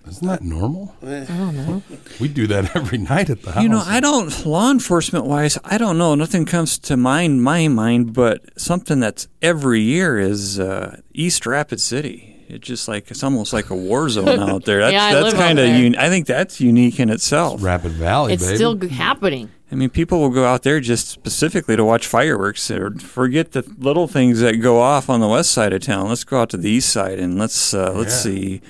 Isn't 0.08 0.26
that 0.28 0.42
normal? 0.42 0.94
I 1.02 1.24
don't 1.24 1.56
know. 1.56 1.82
We 2.20 2.28
do 2.28 2.46
that 2.46 2.74
every 2.74 2.98
night 2.98 3.28
at 3.30 3.42
the 3.42 3.52
house. 3.52 3.62
You 3.62 3.68
know, 3.68 3.82
I 3.84 4.00
don't 4.00 4.46
law 4.46 4.70
enforcement 4.70 5.26
wise. 5.26 5.58
I 5.64 5.76
don't 5.78 5.98
know. 5.98 6.14
Nothing 6.14 6.46
comes 6.46 6.78
to 6.78 6.96
mind 6.96 7.42
my 7.42 7.68
mind, 7.68 8.14
but 8.14 8.58
something 8.58 9.00
that's 9.00 9.28
every 9.42 9.80
year 9.82 10.18
is 10.18 10.58
uh, 10.58 11.00
East 11.12 11.44
Rapid 11.46 11.80
City. 11.80 12.32
It's 12.48 12.66
just 12.66 12.86
like 12.88 13.10
it's 13.10 13.22
almost 13.24 13.52
like 13.52 13.70
a 13.70 13.74
war 13.74 14.08
zone 14.08 14.28
out 14.50 14.64
there. 14.64 14.80
That's, 14.80 14.92
Yeah, 14.92 15.04
I 15.04 15.12
that's 15.14 15.24
live 15.26 15.34
out 15.34 15.40
kind 15.40 15.58
of. 15.58 15.68
Un- 15.68 15.96
I 15.96 16.08
think 16.08 16.26
that's 16.26 16.60
unique 16.60 16.98
in 17.00 17.10
itself. 17.10 17.62
Rapid 17.62 17.92
Valley, 17.92 18.32
It's 18.34 18.44
baby. 18.44 18.56
still 18.56 18.88
happening. 18.88 19.50
I 19.70 19.74
mean, 19.74 19.90
people 19.90 20.20
will 20.20 20.30
go 20.30 20.44
out 20.44 20.62
there 20.62 20.78
just 20.78 21.08
specifically 21.08 21.74
to 21.76 21.84
watch 21.84 22.06
fireworks 22.06 22.70
or 22.70 22.92
forget 22.98 23.50
the 23.52 23.62
little 23.78 24.06
things 24.06 24.38
that 24.40 24.56
go 24.58 24.80
off 24.80 25.10
on 25.10 25.20
the 25.20 25.26
west 25.28 25.50
side 25.50 25.72
of 25.72 25.80
town. 25.82 26.08
Let's 26.08 26.22
go 26.24 26.40
out 26.40 26.50
to 26.50 26.56
the 26.56 26.70
east 26.70 26.90
side 26.90 27.18
and 27.18 27.36
let's 27.38 27.74
uh, 27.74 27.92
let's 27.92 28.14
Yeah. 28.24 28.32
see. 28.32 28.60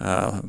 Uh, 0.00 0.40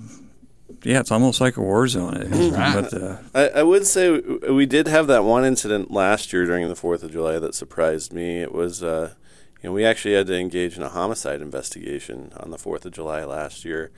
yeah, 0.83 0.99
it's 1.01 1.11
almost 1.11 1.41
like 1.41 1.57
a 1.57 1.61
war 1.61 1.87
zone. 1.87 2.15
It 2.17 2.31
is. 2.31 2.51
But 2.51 2.93
uh, 2.93 3.17
I, 3.35 3.49
I 3.59 3.63
would 3.63 3.85
say 3.85 4.09
we, 4.11 4.51
we 4.51 4.65
did 4.65 4.87
have 4.87 5.07
that 5.07 5.23
one 5.25 5.43
incident 5.45 5.91
last 5.91 6.31
year 6.33 6.45
during 6.45 6.67
the 6.69 6.75
Fourth 6.75 7.03
of 7.03 7.11
July 7.11 7.37
that 7.37 7.53
surprised 7.53 8.13
me. 8.13 8.41
It 8.41 8.51
was, 8.53 8.81
uh, 8.81 9.13
you 9.61 9.69
know, 9.69 9.73
we 9.73 9.83
actually 9.85 10.15
had 10.15 10.25
to 10.27 10.39
engage 10.39 10.77
in 10.77 10.83
a 10.83 10.89
homicide 10.89 11.41
investigation 11.41 12.31
on 12.37 12.49
the 12.49 12.57
Fourth 12.57 12.85
of 12.85 12.93
July 12.93 13.23
last 13.25 13.63
year 13.65 13.91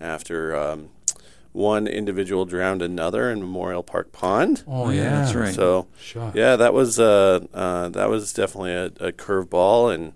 after 0.00 0.56
um, 0.56 0.88
one 1.52 1.86
individual 1.86 2.44
drowned 2.46 2.80
another 2.82 3.30
in 3.30 3.40
Memorial 3.40 3.82
Park 3.82 4.10
Pond. 4.12 4.64
Oh, 4.66 4.88
yeah, 4.90 5.02
yeah. 5.02 5.10
that's 5.20 5.34
right. 5.34 5.54
So 5.54 5.86
Shot. 6.00 6.34
yeah, 6.34 6.56
that 6.56 6.72
was 6.72 6.98
uh, 6.98 7.46
uh, 7.52 7.88
that 7.90 8.08
was 8.08 8.32
definitely 8.32 8.72
a, 8.72 8.86
a 9.08 9.12
curveball 9.12 9.94
and 9.94 10.12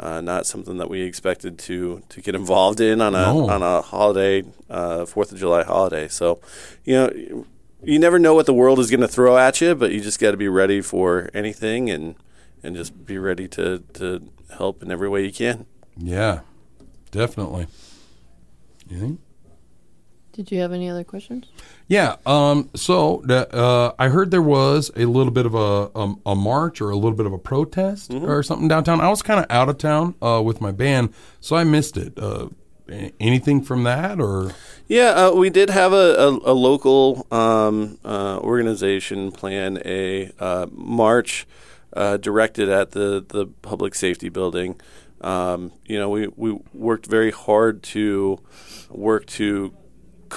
uh, 0.00 0.20
not 0.20 0.46
something 0.46 0.78
that 0.78 0.90
we 0.90 1.02
expected 1.02 1.58
to 1.60 2.02
to 2.08 2.20
get 2.20 2.34
involved 2.34 2.80
in 2.80 3.00
on 3.00 3.14
a 3.14 3.32
No. 3.32 3.48
on 3.50 3.62
a 3.62 3.82
holiday 3.82 4.42
uh, 4.68 5.04
Fourth 5.06 5.30
of 5.32 5.38
July 5.38 5.62
holiday. 5.62 6.08
So 6.08 6.40
you 6.84 6.94
know 6.94 7.44
you 7.82 7.98
never 7.98 8.18
know 8.18 8.34
what 8.34 8.46
the 8.46 8.52
world 8.54 8.78
is 8.78 8.90
going 8.90 9.00
to 9.00 9.08
throw 9.08 9.38
at 9.38 9.60
you, 9.60 9.74
but 9.74 9.90
you 9.92 10.00
just 10.00 10.18
got 10.20 10.32
to 10.32 10.36
be 10.36 10.48
ready 10.48 10.80
for 10.80 11.30
anything 11.32 11.88
and 11.88 12.14
and 12.62 12.74
just 12.76 13.06
be 13.06 13.16
ready 13.16 13.46
to 13.48 13.82
to 13.94 14.28
help 14.56 14.82
in 14.82 14.90
every 14.90 15.08
way 15.08 15.24
you 15.24 15.32
can. 15.32 15.66
Yeah, 15.96 16.40
definitely. 17.10 17.68
You 18.88 18.98
think? 18.98 19.20
Did 20.40 20.52
you 20.52 20.60
have 20.62 20.72
any 20.72 20.88
other 20.88 21.04
questions? 21.04 21.48
Yeah. 21.86 22.16
Um. 22.24 22.70
So 22.74 23.20
the, 23.26 23.54
uh, 23.54 23.92
I 23.98 24.08
heard 24.08 24.30
there 24.30 24.40
was 24.40 24.90
a 24.96 25.04
little 25.04 25.32
bit 25.32 25.44
of 25.44 25.54
a 25.54 25.90
um, 25.94 26.18
a 26.24 26.34
march 26.34 26.80
or 26.80 26.88
a 26.88 26.94
little 26.94 27.12
bit 27.12 27.26
of 27.26 27.34
a 27.34 27.38
protest 27.38 28.10
or 28.14 28.42
something 28.42 28.66
downtown. 28.66 29.02
I 29.02 29.10
was 29.10 29.20
kind 29.20 29.38
of 29.38 29.44
out 29.50 29.68
of 29.68 29.76
town 29.76 30.14
uh, 30.22 30.40
with 30.42 30.62
my 30.62 30.72
band, 30.72 31.12
so 31.40 31.56
I 31.56 31.64
missed 31.64 31.98
it. 31.98 32.18
Uh, 32.18 32.48
anything 33.20 33.60
from 33.60 33.84
that 33.84 34.18
or? 34.18 34.52
Yeah, 34.88 35.10
uh, 35.10 35.32
we 35.32 35.50
did 35.50 35.68
have 35.68 35.92
a, 35.92 36.14
a, 36.16 36.52
a 36.52 36.54
local 36.54 37.26
um, 37.30 37.98
uh, 38.02 38.38
organization 38.38 39.32
plan 39.32 39.82
a 39.84 40.32
uh, 40.40 40.68
march 40.72 41.46
uh, 41.92 42.16
directed 42.16 42.70
at 42.70 42.92
the, 42.92 43.22
the 43.28 43.46
public 43.60 43.94
safety 43.94 44.30
building. 44.30 44.80
Um, 45.20 45.72
you 45.84 45.98
know, 45.98 46.08
we, 46.08 46.28
we 46.28 46.58
worked 46.72 47.04
very 47.04 47.30
hard 47.30 47.82
to 47.82 48.40
work 48.88 49.26
to 49.26 49.74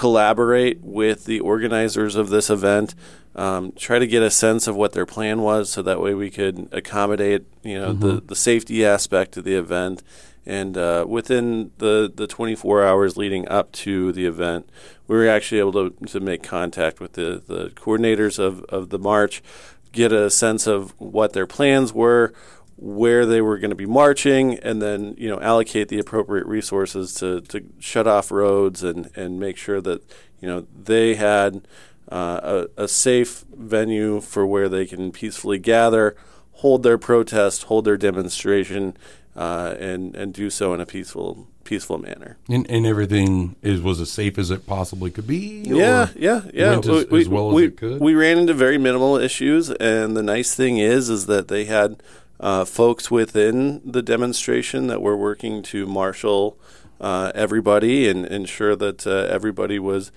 collaborate 0.04 0.82
with 0.82 1.24
the 1.24 1.40
organizers 1.40 2.14
of 2.14 2.28
this 2.28 2.50
event, 2.50 2.94
um, 3.34 3.72
try 3.72 3.98
to 3.98 4.06
get 4.06 4.22
a 4.22 4.30
sense 4.30 4.66
of 4.66 4.76
what 4.76 4.92
their 4.92 5.06
plan 5.06 5.40
was, 5.40 5.70
so 5.70 5.80
that 5.80 5.98
way 5.98 6.12
we 6.12 6.30
could 6.30 6.68
accommodate 6.72 7.46
you 7.62 7.78
know 7.80 7.94
the 7.94 8.20
the 8.20 8.36
safety 8.36 8.84
aspect 8.84 9.38
of 9.38 9.44
the 9.44 9.54
event. 9.54 10.02
And 10.44 10.76
uh, 10.76 11.06
within 11.08 11.70
the, 11.78 12.12
the 12.14 12.26
24 12.26 12.84
hours 12.84 13.16
leading 13.16 13.48
up 13.48 13.72
to 13.72 14.12
the 14.12 14.26
event, 14.26 14.68
we 15.08 15.16
were 15.16 15.26
actually 15.26 15.60
able 15.60 15.72
to, 15.72 16.06
to 16.08 16.20
make 16.20 16.42
contact 16.42 17.00
with 17.00 17.14
the, 17.14 17.42
the 17.46 17.70
coordinators 17.70 18.38
of, 18.38 18.62
of 18.64 18.90
the 18.90 18.98
march, 18.98 19.42
get 19.90 20.12
a 20.12 20.28
sense 20.28 20.66
of 20.66 20.92
what 20.98 21.32
their 21.32 21.46
plans 21.46 21.94
were, 21.94 22.34
where 22.76 23.24
they 23.24 23.40
were 23.40 23.58
going 23.58 23.70
to 23.70 23.76
be 23.76 23.86
marching, 23.86 24.58
and 24.58 24.82
then 24.82 25.14
you 25.16 25.28
know 25.28 25.40
allocate 25.40 25.88
the 25.88 25.98
appropriate 25.98 26.46
resources 26.46 27.14
to, 27.14 27.40
to 27.42 27.64
shut 27.78 28.06
off 28.06 28.30
roads 28.30 28.82
and, 28.82 29.10
and 29.16 29.38
make 29.38 29.56
sure 29.56 29.80
that 29.80 30.02
you 30.40 30.48
know 30.48 30.66
they 30.76 31.14
had 31.14 31.66
uh, 32.10 32.66
a, 32.76 32.84
a 32.84 32.88
safe 32.88 33.44
venue 33.54 34.20
for 34.20 34.46
where 34.46 34.68
they 34.68 34.86
can 34.86 35.12
peacefully 35.12 35.58
gather, 35.58 36.16
hold 36.52 36.82
their 36.82 36.98
protest, 36.98 37.64
hold 37.64 37.84
their 37.84 37.96
demonstration, 37.96 38.96
uh, 39.36 39.74
and 39.78 40.14
and 40.16 40.34
do 40.34 40.50
so 40.50 40.74
in 40.74 40.80
a 40.80 40.86
peaceful 40.86 41.46
peaceful 41.64 41.96
manner. 41.96 42.36
And, 42.48 42.68
and 42.70 42.84
everything 42.84 43.56
is 43.62 43.80
was 43.80 44.00
as 44.00 44.10
safe 44.10 44.36
as 44.36 44.50
it 44.50 44.66
possibly 44.66 45.10
could 45.10 45.26
be. 45.26 45.62
Yeah, 45.64 46.08
yeah, 46.14 46.42
yeah. 46.52 46.78
as- 46.78 46.88
as 46.88 47.28
well 47.28 47.48
as 47.50 47.54
we, 47.54 47.64
it 47.66 47.76
could? 47.76 48.00
we 48.00 48.14
ran 48.14 48.36
into 48.38 48.52
very 48.52 48.78
minimal 48.78 49.16
issues, 49.16 49.70
and 49.70 50.16
the 50.16 50.22
nice 50.22 50.54
thing 50.54 50.76
is, 50.78 51.08
is 51.08 51.24
that 51.26 51.48
they 51.48 51.64
had 51.64 52.02
uh, 52.44 52.62
folks 52.62 53.10
within 53.10 53.80
the 53.90 54.02
demonstration 54.02 54.86
that 54.86 55.00
were 55.00 55.16
working 55.16 55.62
to 55.62 55.86
marshal 55.86 56.58
uh, 57.00 57.32
everybody 57.34 58.06
and 58.06 58.26
ensure 58.26 58.76
that 58.76 59.06
uh, 59.06 59.26
everybody 59.30 59.78
was 59.78 60.12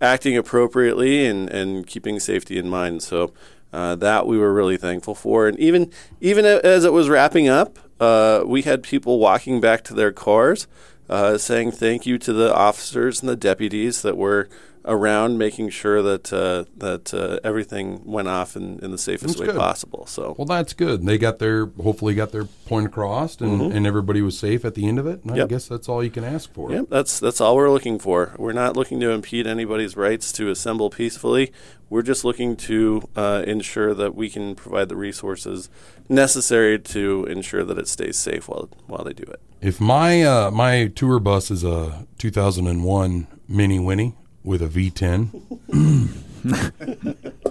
acting 0.00 0.36
appropriately 0.36 1.26
and, 1.26 1.50
and 1.50 1.88
keeping 1.88 2.20
safety 2.20 2.56
in 2.56 2.70
mind. 2.70 3.02
So 3.02 3.32
uh, 3.72 3.96
that 3.96 4.28
we 4.28 4.38
were 4.38 4.54
really 4.54 4.76
thankful 4.76 5.16
for, 5.16 5.48
and 5.48 5.58
even 5.58 5.90
even 6.20 6.44
as 6.44 6.84
it 6.84 6.92
was 6.92 7.08
wrapping 7.08 7.48
up, 7.48 7.80
uh, 7.98 8.44
we 8.46 8.62
had 8.62 8.84
people 8.84 9.18
walking 9.18 9.60
back 9.60 9.82
to 9.84 9.94
their 9.94 10.12
cars 10.12 10.68
uh, 11.10 11.36
saying 11.36 11.72
thank 11.72 12.06
you 12.06 12.16
to 12.16 12.32
the 12.32 12.54
officers 12.54 13.20
and 13.20 13.28
the 13.28 13.34
deputies 13.36 14.02
that 14.02 14.16
were 14.16 14.48
around, 14.84 15.38
making 15.38 15.70
sure 15.70 16.02
that 16.02 16.32
uh, 16.32 16.64
that 16.76 17.12
uh, 17.14 17.38
everything 17.44 18.00
went 18.04 18.28
off 18.28 18.56
in, 18.56 18.78
in 18.80 18.90
the 18.90 18.98
safest 18.98 19.34
That's 19.34 19.40
way 19.40 19.46
good. 19.46 19.56
possible. 19.56 20.06
So 20.06 20.34
Well, 20.38 20.46
that's 20.46 20.72
good. 20.72 21.04
They 21.04 21.18
got 21.18 21.38
their 21.38 21.66
hopefully 21.66 22.14
got 22.14 22.32
their 22.32 22.44
point 22.44 22.86
across, 22.86 23.40
and, 23.40 23.72
and 23.72 23.86
everybody 23.86 24.22
was 24.22 24.38
safe 24.38 24.64
at 24.64 24.74
the 24.74 24.88
end 24.88 24.98
of 24.98 25.06
it. 25.06 25.22
And 25.22 25.32
I 25.32 25.36
Mm-hmm. 25.42 25.48
Guess 25.48 25.68
that's 25.68 25.88
all 25.88 26.02
you 26.04 26.10
can 26.10 26.24
ask 26.24 26.52
for. 26.52 26.70
Yep, 26.72 26.86
that's 26.88 27.18
that's 27.20 27.40
all 27.40 27.56
we're 27.56 27.70
looking 27.70 27.98
for. 27.98 28.34
We're 28.38 28.52
not 28.52 28.76
looking 28.76 29.00
to 29.00 29.10
impede 29.10 29.46
anybody's 29.46 29.96
rights 29.96 30.32
to 30.32 30.50
assemble 30.50 30.88
peacefully. 30.90 31.52
We're 31.90 32.02
just 32.02 32.24
looking 32.24 32.56
to 32.56 33.02
uh, 33.16 33.42
ensure 33.46 33.92
that 33.92 34.14
we 34.14 34.30
can 34.30 34.54
provide 34.54 34.88
the 34.88 34.96
resources 34.96 35.68
necessary 36.08 36.78
to 36.78 37.26
ensure 37.26 37.64
that 37.64 37.76
it 37.78 37.86
stays 37.88 38.16
safe 38.18 38.48
while 38.48 38.68
while 38.86 39.04
they 39.04 39.12
do 39.12 39.24
it. 39.24 39.40
If 39.60 39.80
my 39.80 40.22
uh, 40.22 40.50
my 40.50 40.86
tour 40.94 41.18
bus 41.20 41.50
is 41.50 41.64
a 41.64 42.06
2001 42.18 43.26
Mini 43.48 43.78
Winnie 43.78 44.14
with 44.44 44.62
a 44.62 44.68
V10, 44.68 45.30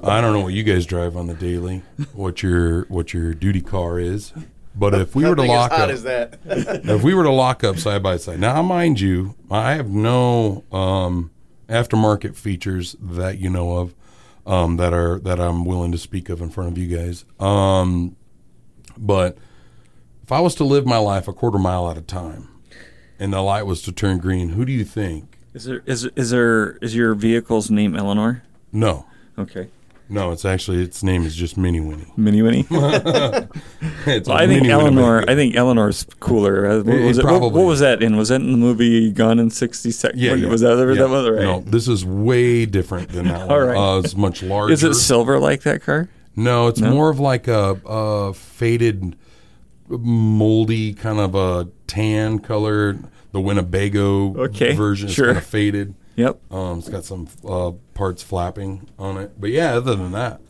I 0.04 0.22
don't 0.22 0.34
know 0.34 0.42
what 0.42 0.54
you 0.54 0.64
guys 0.64 0.86
drive 0.86 1.16
on 1.16 1.28
the 1.28 1.34
daily, 1.34 1.84
what 2.14 2.44
your 2.44 2.84
what 2.86 3.14
your 3.14 3.34
duty 3.34 3.62
car 3.62 4.00
is, 4.00 4.34
but 4.76 4.94
if 4.94 5.16
we 5.16 5.26
were 5.26 5.36
to 5.36 5.44
lock 5.44 5.72
up, 5.72 5.90
if 6.46 7.04
we 7.04 7.14
were 7.14 7.24
to 7.24 7.32
lock 7.32 7.64
up 7.64 7.78
side 7.78 8.04
by 8.04 8.18
side, 8.18 8.40
now 8.40 8.62
mind 8.62 9.00
you, 9.00 9.36
I 9.50 9.74
have 9.74 9.90
no 9.90 10.64
um, 10.72 11.32
aftermarket 11.70 12.36
features 12.36 12.96
that 13.00 13.38
you 13.38 13.50
know 13.50 13.78
of 13.78 13.96
um, 14.46 14.78
that 14.78 14.94
are 14.94 15.20
that 15.20 15.40
I'm 15.40 15.66
willing 15.66 15.92
to 15.92 15.98
speak 15.98 16.30
of 16.30 16.42
in 16.42 16.50
front 16.50 16.72
of 16.72 16.78
you 16.78 16.96
guys. 16.96 17.26
Um, 17.40 18.16
but 18.98 19.38
if 20.24 20.32
I 20.32 20.40
was 20.40 20.56
to 20.56 20.64
live 20.64 20.86
my 20.86 20.98
life 20.98 21.28
a 21.28 21.34
quarter 21.34 21.58
mile 21.58 21.90
at 21.90 21.98
a 21.98 22.02
time, 22.02 22.50
and 23.20 23.34
the 23.34 23.42
light 23.42 23.66
was 23.66 23.82
to 23.84 23.92
turn 23.92 24.18
green, 24.18 24.50
who 24.50 24.66
do 24.66 24.72
you 24.72 24.84
think? 24.86 25.38
Is 25.54 25.66
there 25.66 25.82
is 25.86 26.06
is 26.16 26.30
there 26.32 26.72
is 26.82 26.96
your 26.96 27.14
vehicle's 27.14 27.70
name 27.70 27.96
Eleanor? 27.96 28.44
No, 28.72 29.06
Okay, 29.38 29.70
no, 30.10 30.32
it's 30.32 30.46
actually 30.46 30.82
its 30.84 31.04
name 31.04 31.24
is 31.24 31.36
just 31.36 31.58
Mini 31.58 31.80
Winnie. 31.80 32.12
Mini 32.18 32.42
Winnie. 32.42 32.66
A 32.72 33.48
I 34.30 34.48
think 34.48 34.68
Eleanor. 34.68 35.24
I 35.30 35.36
think 35.36 35.56
Eleanor's 35.56 36.06
cooler. 36.20 36.66
Uh, 36.66 36.78
what, 36.84 37.00
was 37.02 37.18
it 37.18 37.22
it, 37.22 37.24
probably- 37.28 37.50
what 37.60 37.66
was 37.68 37.80
that 37.80 38.02
in? 38.04 38.18
Was 38.18 38.30
that 38.30 38.42
in 38.42 38.52
the 38.52 38.58
movie 38.58 39.12
Gone 39.12 39.40
in 39.40 39.50
sixty 39.50 39.92
seconds? 39.92 40.22
Yeah, 40.22 40.34
yeah, 40.36 40.48
was 40.50 40.62
that 40.62 40.78
yeah. 40.78 40.94
that 40.96 41.10
was 41.10 41.30
right? 41.30 41.42
No, 41.44 41.62
this 41.62 41.88
is 41.88 42.06
way 42.06 42.66
different 42.66 43.10
than 43.10 43.28
that 43.28 43.40
one. 43.48 43.50
All 43.52 43.60
right. 43.66 43.78
Uh, 43.96 44.00
it's 44.00 44.16
much 44.16 44.44
larger. 44.44 44.74
Is 44.74 44.84
it 44.84 44.94
silver 44.96 45.40
like 45.40 45.62
that 45.64 45.82
car? 45.82 46.10
No, 46.36 46.68
it's 46.68 46.80
No? 46.80 46.92
more 46.92 47.10
of 47.10 47.20
like 47.20 47.48
a, 47.48 47.80
a 47.86 48.34
faded, 48.34 49.18
moldy 49.90 50.94
kind 50.94 51.20
of 51.20 51.36
a 51.36 51.68
tan 51.88 52.40
color. 52.40 52.98
The 53.32 53.40
Winnebago 53.42 54.36
Okay, 54.46 54.74
version 54.76 55.08
is 55.10 55.16
sure. 55.16 55.28
kind 55.28 55.38
of 55.38 55.46
faded. 55.46 55.96
Yep. 56.18 56.40
Um, 56.52 56.80
it's 56.80 56.90
got 56.90 57.06
some 57.06 57.28
uh, 57.48 57.72
parts 57.94 58.22
flapping 58.22 58.90
on 59.00 59.18
it, 59.18 59.40
but 59.40 59.50
yeah. 59.52 59.74
Other 59.76 59.96
than 59.96 60.12
that, 60.12 60.42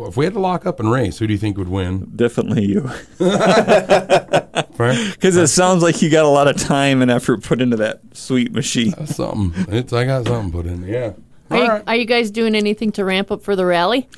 if 0.00 0.16
we 0.16 0.24
had 0.24 0.34
to 0.34 0.40
lock 0.40 0.66
up 0.66 0.80
and 0.80 0.90
race, 0.90 1.18
who 1.18 1.26
do 1.28 1.32
you 1.32 1.38
think 1.38 1.56
would 1.56 1.68
win? 1.68 2.10
Definitely 2.16 2.64
you. 2.66 2.90
Right? 3.20 5.12
Because 5.12 5.36
it 5.36 5.48
sounds 5.48 5.82
like 5.82 6.00
you 6.02 6.08
got 6.08 6.24
a 6.24 6.28
lot 6.28 6.46
of 6.46 6.56
time 6.56 7.02
and 7.02 7.10
effort 7.10 7.42
put 7.42 7.60
into 7.60 7.76
that 7.78 8.00
sweet 8.12 8.52
machine. 8.52 8.94
That's 8.96 9.16
something. 9.16 9.74
It's 9.74 9.92
I 9.92 10.04
got 10.04 10.24
something 10.26 10.52
put 10.52 10.66
in. 10.66 10.82
there. 10.82 11.16
Yeah. 11.50 11.56
Are 11.56 11.64
you, 11.78 11.82
are 11.88 11.96
you 11.96 12.04
guys 12.04 12.30
doing 12.30 12.54
anything 12.54 12.92
to 12.92 13.04
ramp 13.04 13.32
up 13.32 13.42
for 13.42 13.56
the 13.56 13.64
rally? 13.66 14.08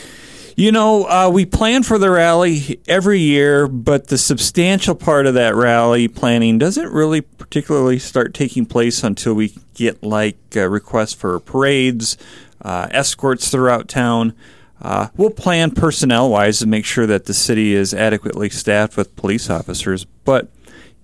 You 0.60 0.72
know, 0.72 1.04
uh, 1.08 1.30
we 1.32 1.46
plan 1.46 1.84
for 1.84 1.96
the 1.96 2.10
rally 2.10 2.82
every 2.86 3.18
year, 3.18 3.66
but 3.66 4.08
the 4.08 4.18
substantial 4.18 4.94
part 4.94 5.24
of 5.24 5.32
that 5.32 5.54
rally 5.54 6.06
planning 6.06 6.58
doesn't 6.58 6.92
really 6.92 7.22
particularly 7.22 7.98
start 7.98 8.34
taking 8.34 8.66
place 8.66 9.02
until 9.02 9.32
we 9.32 9.54
get 9.72 10.02
like 10.02 10.36
uh, 10.54 10.68
requests 10.68 11.14
for 11.14 11.40
parades, 11.40 12.18
uh, 12.60 12.88
escorts 12.90 13.50
throughout 13.50 13.88
town. 13.88 14.34
Uh, 14.82 15.08
we'll 15.16 15.30
plan 15.30 15.70
personnel 15.70 16.28
wise 16.28 16.58
to 16.58 16.66
make 16.66 16.84
sure 16.84 17.06
that 17.06 17.24
the 17.24 17.32
city 17.32 17.72
is 17.72 17.94
adequately 17.94 18.50
staffed 18.50 18.98
with 18.98 19.16
police 19.16 19.48
officers, 19.48 20.04
but 20.26 20.50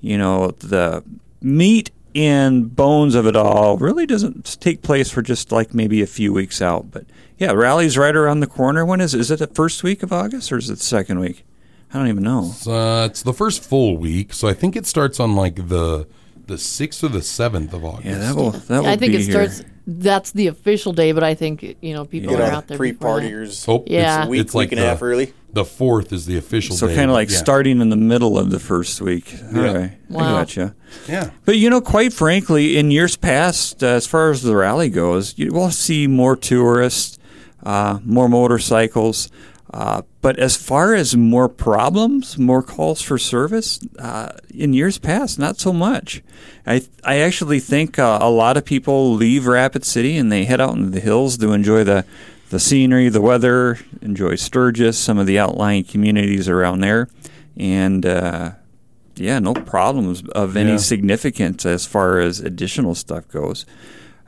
you 0.02 0.18
know 0.18 0.50
the 0.50 1.02
meat 1.40 1.90
and 2.16 2.75
bones 2.75 3.14
of 3.14 3.26
it 3.26 3.37
all 3.37 3.76
really 3.76 4.06
doesn't 4.06 4.58
take 4.61 4.82
place 4.82 5.11
for 5.11 5.20
just 5.23 5.52
like 5.52 5.75
maybe 5.75 6.00
a 6.02 6.06
few 6.06 6.32
weeks 6.32 6.62
out. 6.62 6.90
But 6.90 7.04
yeah, 7.38 7.52
rally's 7.52 7.99
right 7.99 8.16
around 8.16 8.40
the 8.40 8.46
corner. 8.46 8.85
When 8.85 9.00
is 9.00 9.14
is 9.14 9.30
it 9.30 9.38
the 9.38 9.46
first 9.49 9.82
week 9.82 10.02
of 10.02 10.12
August 10.12 10.50
or 10.50 10.56
is 10.56 10.70
it 10.70 10.78
the 10.78 10.85
second 10.85 11.20
week? 11.20 11.44
I 11.92 11.99
don't 11.99 12.08
even 12.08 12.25
know. 12.25 12.50
It's, 12.52 12.66
uh, 12.66 13.06
it's 13.11 13.23
the 13.23 13.32
first 13.35 13.62
full 13.62 13.96
week, 13.96 14.32
so 14.32 14.49
I 14.49 14.54
think 14.54 14.75
it 14.75 14.87
starts 14.87 15.20
on 15.20 15.37
like 15.37 15.68
the 15.68 16.06
the 16.46 16.58
sixth 16.58 17.04
or 17.04 17.08
the 17.08 17.23
seventh 17.23 17.73
of 17.75 17.85
August. 17.85 18.06
Yeah, 18.06 18.18
that 18.18 18.35
will 18.35 18.50
that 18.52 18.82
will 18.82 18.88
I 18.88 18.96
think 18.96 19.12
be 19.12 19.18
it 19.18 19.23
here. 19.23 19.30
starts 19.49 19.62
that's 19.86 20.32
the 20.32 20.48
official 20.48 20.92
day, 20.92 21.12
but 21.12 21.22
I 21.22 21.34
think 21.34 21.62
you 21.80 21.94
know 21.94 22.04
people 22.04 22.32
You 22.32 22.38
are 22.38 22.42
out 22.42 22.66
there. 22.66 22.76
pre-partiers. 22.76 23.64
Oh, 23.68 23.84
Yeah. 23.86 24.22
it's, 24.22 24.28
Week, 24.30 24.40
it's 24.40 24.54
like 24.54 24.66
week 24.70 24.72
and 24.72 24.80
a 24.80 24.82
the, 24.84 24.88
half 24.90 25.02
early. 25.02 25.32
The 25.52 25.64
fourth 25.64 26.12
is 26.12 26.26
the 26.26 26.36
official. 26.36 26.74
So 26.76 26.88
day. 26.88 26.94
kind 26.96 27.10
of 27.10 27.14
like 27.14 27.30
Yeah. 27.30 27.36
starting 27.38 27.80
in 27.80 27.88
the 27.90 27.96
middle 27.96 28.38
of 28.38 28.50
the 28.50 28.58
first 28.58 29.00
week. 29.00 29.34
All 29.54 29.62
Yeah. 29.62 29.72
right, 29.72 29.90
I 30.10 30.12
Wow. 30.12 30.20
gotcha. 30.38 30.74
Yeah. 31.08 31.30
But 31.44 31.56
you 31.58 31.70
know, 31.70 31.80
quite 31.80 32.12
frankly, 32.12 32.76
in 32.76 32.90
years 32.90 33.16
past, 33.16 33.82
uh, 33.82 33.86
as 33.88 34.06
far 34.06 34.30
as 34.30 34.42
the 34.42 34.56
rally 34.56 34.88
goes, 34.88 35.34
you 35.36 35.52
will 35.52 35.70
see 35.70 36.06
more 36.06 36.36
tourists, 36.36 37.18
uh, 37.64 37.98
more 38.04 38.28
motorcycles. 38.28 39.28
Uh, 39.76 40.00
but 40.23 40.38
as 40.38 40.56
far 40.56 40.95
as 40.95 41.14
more 41.14 41.50
problems, 41.50 42.38
more 42.38 42.62
calls 42.62 43.02
for 43.02 43.18
service, 43.18 43.78
uh, 43.99 44.33
in 44.54 44.73
years 44.73 44.97
past, 44.97 45.38
not 45.38 45.59
so 45.61 45.71
much. 45.71 46.23
I 46.66 46.80
I 47.04 47.18
actually 47.18 47.61
think 47.61 47.99
uh, 47.99 48.18
a 48.23 48.30
lot 48.30 48.56
of 48.56 48.64
people 48.64 49.12
leave 49.14 49.47
Rapid 49.47 49.85
City 49.85 50.16
and 50.16 50.33
they 50.33 50.47
head 50.47 50.62
out 50.62 50.76
into 50.76 50.88
the 50.88 51.00
hills 51.00 51.37
to 51.38 51.52
enjoy 51.52 51.85
the 51.85 52.06
the 52.49 52.59
scenery, 52.59 53.11
the 53.11 53.21
weather, 53.21 53.78
enjoy 54.00 54.37
Sturgis, 54.37 54.97
some 54.99 55.18
of 55.18 55.26
the 55.26 55.38
outlying 55.38 55.85
communities 55.85 56.49
around 56.49 56.80
there, 56.80 57.09
and. 57.56 58.04
Uh, 58.06 58.52
yeah, 59.18 59.38
no 59.38 59.54
problems 59.54 60.23
of 60.35 60.56
any 60.59 60.73
Yeah. 60.73 60.76
significance 60.76 61.64
as 61.64 61.87
far 61.87 62.18
as 62.21 62.40
additional 62.40 62.95
stuff 62.95 63.26
goes. 63.28 63.64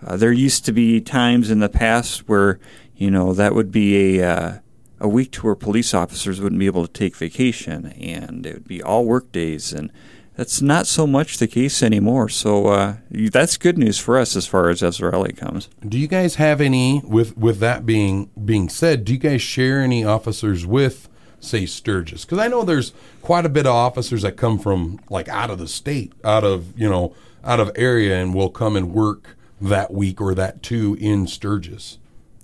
Uh, 0.02 0.17
there 0.17 0.33
used 0.33 0.64
to 0.64 0.73
be 0.73 0.99
times 1.02 1.50
in 1.50 1.59
the 1.61 1.69
past 1.69 2.26
where 2.26 2.59
you 2.97 3.11
know 3.11 3.35
that 3.35 3.55
would 3.55 3.71
be 3.71 4.19
a 4.19 4.26
uh, 4.26 4.52
a 5.00 5.09
week 5.09 5.31
to 5.33 5.43
where 5.43 5.55
police 5.55 5.95
officers 5.95 6.40
wouldn't 6.40 6.59
be 6.59 6.67
able 6.67 6.87
to 6.87 6.93
take 6.93 7.17
vacation, 7.17 7.87
and 7.93 8.45
it 8.47 8.55
would 8.55 8.69
be 8.69 8.83
all 8.83 9.05
work 9.05 9.31
days, 9.33 9.73
and 9.73 9.93
that's 10.38 10.62
not 10.62 10.87
so 10.87 11.05
much 11.07 11.38
the 11.38 11.49
case 11.49 11.83
anymore. 11.83 12.28
So 12.28 12.69
uh, 12.69 12.97
that's 13.11 13.57
good 13.57 13.76
news 13.76 13.99
for 13.99 14.17
us 14.17 14.37
as 14.37 14.47
far 14.47 14.69
as 14.69 14.83
Azarelli 14.83 15.37
comes. 15.37 15.69
Do 15.87 15.99
you 15.99 16.07
guys 16.07 16.37
have 16.37 16.61
any 16.61 17.02
with 17.05 17.37
with 17.37 17.59
that 17.59 17.85
being 17.85 18.31
being 18.45 18.69
said? 18.69 19.05
Do 19.05 19.12
you 19.12 19.19
guys 19.19 19.43
share 19.43 19.81
any 19.81 20.05
officers 20.05 20.64
with 20.64 21.09
say 21.40 21.67
Sturgis? 21.67 22.25
Because 22.25 22.38
I 22.38 22.47
know 22.47 22.62
there's 22.62 22.93
quite 23.21 23.47
a 23.47 23.49
bit 23.49 23.67
of 23.67 23.73
officers 23.73 24.23
that 24.23 24.37
come 24.37 24.61
from 24.61 25.00
like 25.11 25.28
out 25.28 25.50
of 25.50 25.59
the 25.59 25.69
state, 25.69 26.12
out 26.23 26.45
of 26.45 26.78
you 26.78 26.88
know 26.88 27.14
out 27.45 27.59
of 27.59 27.73
area, 27.75 28.17
and 28.17 28.33
will 28.33 28.50
come 28.50 28.76
and 28.76 28.93
work 28.93 29.37
that 29.61 29.93
week 29.93 30.21
or 30.21 30.37
that 30.37 30.62
two 30.62 30.97
in 31.00 31.26
Sturgis. 31.26 31.99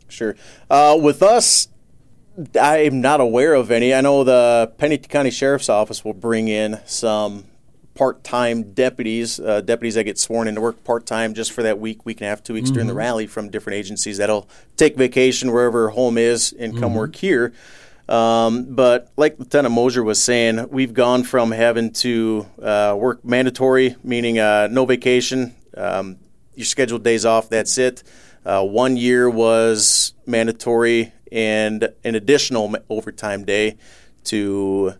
Sure. 0.08 0.34
Uh, 0.68 0.98
with 1.00 1.22
us, 1.22 1.68
I'm 2.60 3.00
not 3.00 3.20
aware 3.20 3.54
of 3.54 3.70
any. 3.70 3.94
I 3.94 4.00
know 4.00 4.24
the 4.24 4.72
Pennington 4.78 5.08
County 5.08 5.30
Sheriff's 5.30 5.68
Office 5.68 6.04
will 6.04 6.14
bring 6.14 6.48
in 6.48 6.80
some 6.84 7.44
part-time 7.94 8.72
deputies, 8.72 9.38
uh, 9.38 9.60
deputies 9.60 9.94
that 9.94 10.02
get 10.02 10.18
sworn 10.18 10.48
into 10.48 10.60
work 10.60 10.82
part-time 10.82 11.34
just 11.34 11.52
for 11.52 11.62
that 11.62 11.78
week, 11.78 12.04
week 12.04 12.20
and 12.20 12.26
a 12.26 12.28
half, 12.28 12.42
two 12.42 12.54
weeks 12.54 12.70
during 12.70 12.88
the 12.88 12.94
rally 12.94 13.28
from 13.28 13.50
different 13.50 13.76
agencies 13.76 14.18
that'll 14.18 14.48
take 14.76 14.96
vacation 14.96 15.52
wherever 15.52 15.90
home 15.90 16.18
is 16.18 16.52
and 16.58 16.78
come 16.78 16.94
work 16.94 17.14
here. 17.14 17.52
Um, 18.08 18.74
but 18.74 19.12
like 19.16 19.38
Lieutenant 19.38 19.72
Mosier 19.72 20.02
was 20.02 20.20
saying, 20.20 20.68
we've 20.70 20.92
gone 20.92 21.22
from 21.22 21.52
having 21.52 21.92
to 21.92 22.46
uh, 22.60 22.96
work 22.98 23.24
mandatory, 23.24 23.96
meaning 24.02 24.40
uh, 24.40 24.66
no 24.70 24.84
vacation, 24.84 25.54
um, 25.76 26.18
your 26.56 26.66
scheduled 26.66 27.04
days 27.04 27.24
off, 27.24 27.48
that's 27.48 27.78
it. 27.78 28.02
Uh, 28.44 28.62
one 28.62 28.96
year 28.96 29.30
was 29.30 30.12
mandatory 30.26 31.13
and 31.32 31.88
an 32.04 32.14
additional 32.14 32.74
overtime 32.88 33.44
day 33.44 33.76
to 34.24 34.94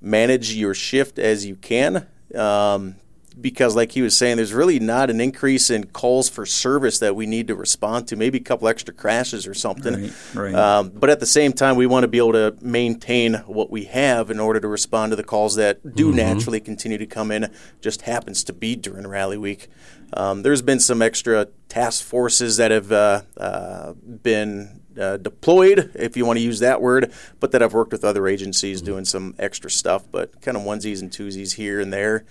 manage 0.00 0.52
your 0.54 0.74
shift 0.74 1.18
as 1.18 1.46
you 1.46 1.56
can. 1.56 2.06
Um, 2.34 2.96
because, 3.40 3.76
like 3.76 3.92
he 3.92 4.02
was 4.02 4.16
saying, 4.16 4.36
there's 4.36 4.52
really 4.52 4.80
not 4.80 5.10
an 5.10 5.20
increase 5.20 5.70
in 5.70 5.84
calls 5.86 6.28
for 6.28 6.44
service 6.44 6.98
that 6.98 7.14
we 7.14 7.24
need 7.24 7.46
to 7.48 7.54
respond 7.54 8.08
to. 8.08 8.16
Maybe 8.16 8.38
a 8.38 8.42
couple 8.42 8.66
extra 8.66 8.92
crashes 8.92 9.46
or 9.46 9.54
something. 9.54 9.94
Right, 9.94 10.34
right. 10.34 10.54
Um, 10.54 10.90
but 10.90 11.08
at 11.08 11.20
the 11.20 11.26
same 11.26 11.52
time, 11.52 11.76
we 11.76 11.86
want 11.86 12.02
to 12.02 12.08
be 12.08 12.18
able 12.18 12.32
to 12.32 12.56
maintain 12.60 13.34
what 13.46 13.70
we 13.70 13.84
have 13.84 14.30
in 14.30 14.40
order 14.40 14.58
to 14.60 14.68
respond 14.68 15.12
to 15.12 15.16
the 15.16 15.22
calls 15.22 15.54
that 15.54 15.94
do 15.94 16.12
naturally 16.12 16.60
continue 16.60 16.98
to 16.98 17.06
come 17.06 17.30
in. 17.30 17.52
Just 17.80 18.02
happens 18.02 18.42
to 18.44 18.52
be 18.52 18.74
during 18.74 19.06
rally 19.06 19.38
week. 19.38 19.68
Um, 20.14 20.42
there's 20.42 20.62
been 20.62 20.80
some 20.80 21.00
extra 21.00 21.46
task 21.68 22.02
forces 22.02 22.56
that 22.56 22.70
have 22.70 22.90
uh, 22.90 23.22
uh, 23.36 23.92
been 23.92 24.77
uh, 24.98 25.16
deployed, 25.18 25.92
if 25.94 26.16
you 26.16 26.24
want 26.26 26.38
to 26.38 26.42
use 26.44 26.58
that 26.60 26.80
word, 26.80 27.12
but 27.40 27.52
that 27.52 27.62
I've 27.62 27.74
worked 27.74 27.92
with 27.92 28.04
other 28.04 28.26
agencies 28.26 28.82
doing 28.82 29.04
some 29.04 29.34
extra 29.38 29.70
stuff, 29.70 30.04
but 30.10 30.40
kind 30.40 30.56
of 30.56 30.62
onesies 30.64 31.00
and 31.00 31.10
twosies 31.10 31.54
here 31.54 31.80
and 31.80 31.92
there. 31.92 32.24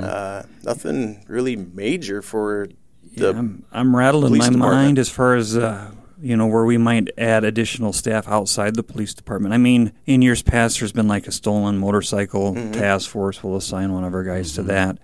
Uh, 0.00 0.42
nothing 0.62 1.24
really 1.28 1.56
major 1.56 2.22
for 2.22 2.68
the. 3.16 3.30
I'm, 3.30 3.64
I'm 3.72 3.94
rattled 3.94 4.24
in 4.24 4.30
my 4.32 4.38
department. 4.38 4.58
mind 4.60 4.98
as 4.98 5.08
far 5.08 5.34
as 5.36 5.56
uh, 5.56 5.90
you 6.22 6.36
know 6.36 6.46
where 6.46 6.64
we 6.64 6.78
might 6.78 7.10
add 7.18 7.44
additional 7.44 7.92
staff 7.92 8.26
outside 8.28 8.74
the 8.76 8.82
police 8.82 9.12
department. 9.14 9.52
I 9.52 9.58
mean, 9.58 9.92
in 10.06 10.22
years 10.22 10.42
past, 10.42 10.80
there's 10.80 10.92
been 10.92 11.08
like 11.08 11.26
a 11.26 11.32
stolen 11.32 11.76
motorcycle 11.78 12.54
Mm-hmm. 12.54 12.72
task 12.72 13.10
force. 13.10 13.42
We'll 13.44 13.56
assign 13.56 13.92
one 13.92 14.04
of 14.04 14.14
our 14.14 14.24
guys 14.24 14.52
to 14.54 14.62
that. 14.64 14.98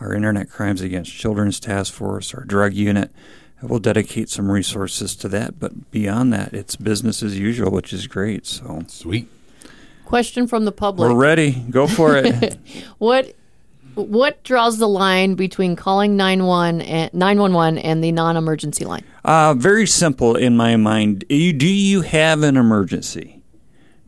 Our 0.00 0.12
internet 0.12 0.50
crimes 0.50 0.80
against 0.80 1.12
children's 1.12 1.60
task 1.60 1.92
force, 1.94 2.34
our 2.34 2.42
drug 2.44 2.74
unit. 2.74 3.12
We'll 3.62 3.78
dedicate 3.78 4.28
some 4.28 4.50
resources 4.50 5.16
to 5.16 5.28
that, 5.28 5.58
but 5.58 5.90
beyond 5.90 6.32
that, 6.32 6.52
it's 6.52 6.76
business 6.76 7.22
as 7.22 7.38
usual, 7.38 7.70
which 7.70 7.92
is 7.92 8.06
great. 8.06 8.46
So 8.46 8.84
Sweet. 8.88 9.28
Question 10.04 10.46
from 10.46 10.66
the 10.66 10.72
public: 10.72 11.08
we're 11.08 11.16
ready. 11.16 11.52
Go 11.70 11.86
for 11.86 12.16
it. 12.16 12.58
What 12.98 13.34
what 13.94 14.42
draws 14.42 14.78
the 14.78 14.88
line 14.88 15.34
between 15.34 15.76
calling 15.76 16.16
911 16.16 17.78
and 17.78 18.04
the 18.04 18.12
non-emergency 18.12 18.84
line? 18.84 19.04
Uh, 19.24 19.54
very 19.54 19.86
simple 19.86 20.34
in 20.34 20.56
my 20.56 20.76
mind. 20.76 21.24
You, 21.28 21.52
do 21.52 21.68
you 21.68 22.00
have 22.02 22.42
an 22.42 22.56
emergency? 22.56 23.42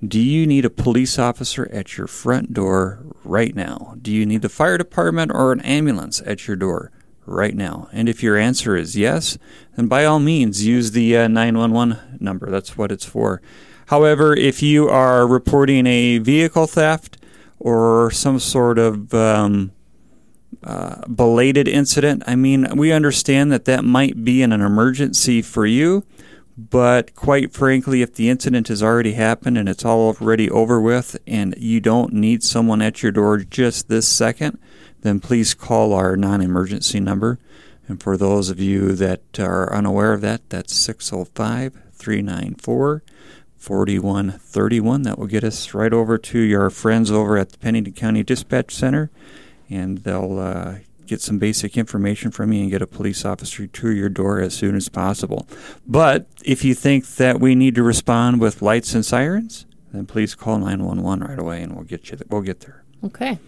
Do 0.06 0.20
you 0.20 0.46
need 0.46 0.64
a 0.64 0.70
police 0.70 1.18
officer 1.18 1.70
at 1.72 1.96
your 1.96 2.06
front 2.06 2.52
door 2.52 3.00
right 3.24 3.54
now? 3.54 3.96
Do 4.02 4.12
you 4.12 4.26
need 4.26 4.42
the 4.42 4.48
fire 4.48 4.76
department 4.76 5.30
or 5.32 5.52
an 5.52 5.60
ambulance 5.60 6.20
at 6.26 6.46
your 6.46 6.56
door 6.56 6.90
right 7.26 7.54
now? 7.54 7.88
And 7.92 8.08
if 8.08 8.22
your 8.22 8.36
answer 8.36 8.76
is 8.76 8.96
yes, 8.96 9.38
then 9.76 9.88
by 9.88 10.04
all 10.04 10.18
means 10.18 10.66
use 10.66 10.92
the 10.92 11.16
uh, 11.16 11.28
911 11.28 12.18
number. 12.20 12.50
That's 12.50 12.76
what 12.76 12.92
it's 12.92 13.04
for. 13.04 13.42
However, 13.86 14.34
if 14.34 14.62
you 14.62 14.88
are 14.88 15.26
reporting 15.26 15.86
a 15.86 16.18
vehicle 16.18 16.66
theft 16.66 17.18
or 17.58 18.10
some 18.10 18.38
sort 18.38 18.78
of 18.78 19.12
um, 19.14 19.72
uh, 20.62 21.06
belated 21.06 21.68
incident. 21.68 22.22
I 22.26 22.34
mean, 22.34 22.76
we 22.76 22.90
understand 22.90 23.52
that 23.52 23.66
that 23.66 23.84
might 23.84 24.24
be 24.24 24.42
an, 24.42 24.52
an 24.52 24.60
emergency 24.60 25.40
for 25.42 25.64
you, 25.66 26.04
but 26.56 27.14
quite 27.14 27.52
frankly, 27.52 28.02
if 28.02 28.14
the 28.14 28.28
incident 28.28 28.68
has 28.68 28.82
already 28.82 29.12
happened 29.12 29.58
and 29.58 29.68
it's 29.68 29.84
already 29.84 30.50
over 30.50 30.80
with 30.80 31.16
and 31.26 31.54
you 31.58 31.80
don't 31.80 32.12
need 32.12 32.42
someone 32.42 32.82
at 32.82 33.02
your 33.02 33.12
door 33.12 33.38
just 33.38 33.88
this 33.88 34.08
second, 34.08 34.58
then 35.06 35.20
please 35.20 35.54
call 35.54 35.92
our 35.92 36.16
non 36.16 36.40
emergency 36.40 37.00
number. 37.00 37.38
And 37.88 38.02
for 38.02 38.16
those 38.16 38.50
of 38.50 38.58
you 38.58 38.92
that 38.96 39.38
are 39.38 39.72
unaware 39.72 40.12
of 40.12 40.20
that, 40.22 40.48
that's 40.50 40.74
605 40.74 41.80
394 41.92 43.02
4131. 43.56 45.02
That 45.02 45.18
will 45.18 45.26
get 45.26 45.44
us 45.44 45.72
right 45.72 45.92
over 45.92 46.18
to 46.18 46.38
your 46.38 46.68
friends 46.70 47.10
over 47.10 47.38
at 47.38 47.50
the 47.50 47.58
Pennington 47.58 47.94
County 47.94 48.22
Dispatch 48.22 48.74
Center, 48.74 49.10
and 49.70 49.98
they'll 49.98 50.38
uh, 50.38 50.74
get 51.06 51.20
some 51.20 51.38
basic 51.38 51.76
information 51.76 52.30
from 52.30 52.52
you 52.52 52.62
and 52.62 52.70
get 52.70 52.82
a 52.82 52.86
police 52.86 53.24
officer 53.24 53.66
to 53.66 53.90
your 53.90 54.08
door 54.08 54.40
as 54.40 54.54
soon 54.54 54.74
as 54.74 54.88
possible. 54.88 55.46
But 55.86 56.26
if 56.44 56.64
you 56.64 56.74
think 56.74 57.06
that 57.16 57.40
we 57.40 57.54
need 57.54 57.76
to 57.76 57.82
respond 57.82 58.40
with 58.40 58.62
lights 58.62 58.94
and 58.94 59.04
sirens, 59.04 59.66
then 59.92 60.06
please 60.06 60.34
call 60.34 60.58
911 60.58 61.26
right 61.26 61.38
away, 61.38 61.62
and 61.62 61.74
we'll 61.74 61.84
get 61.84 62.10
you. 62.10 62.18
We'll 62.28 62.42
get 62.42 62.60
there. 62.60 62.82
Okay. 63.04 63.38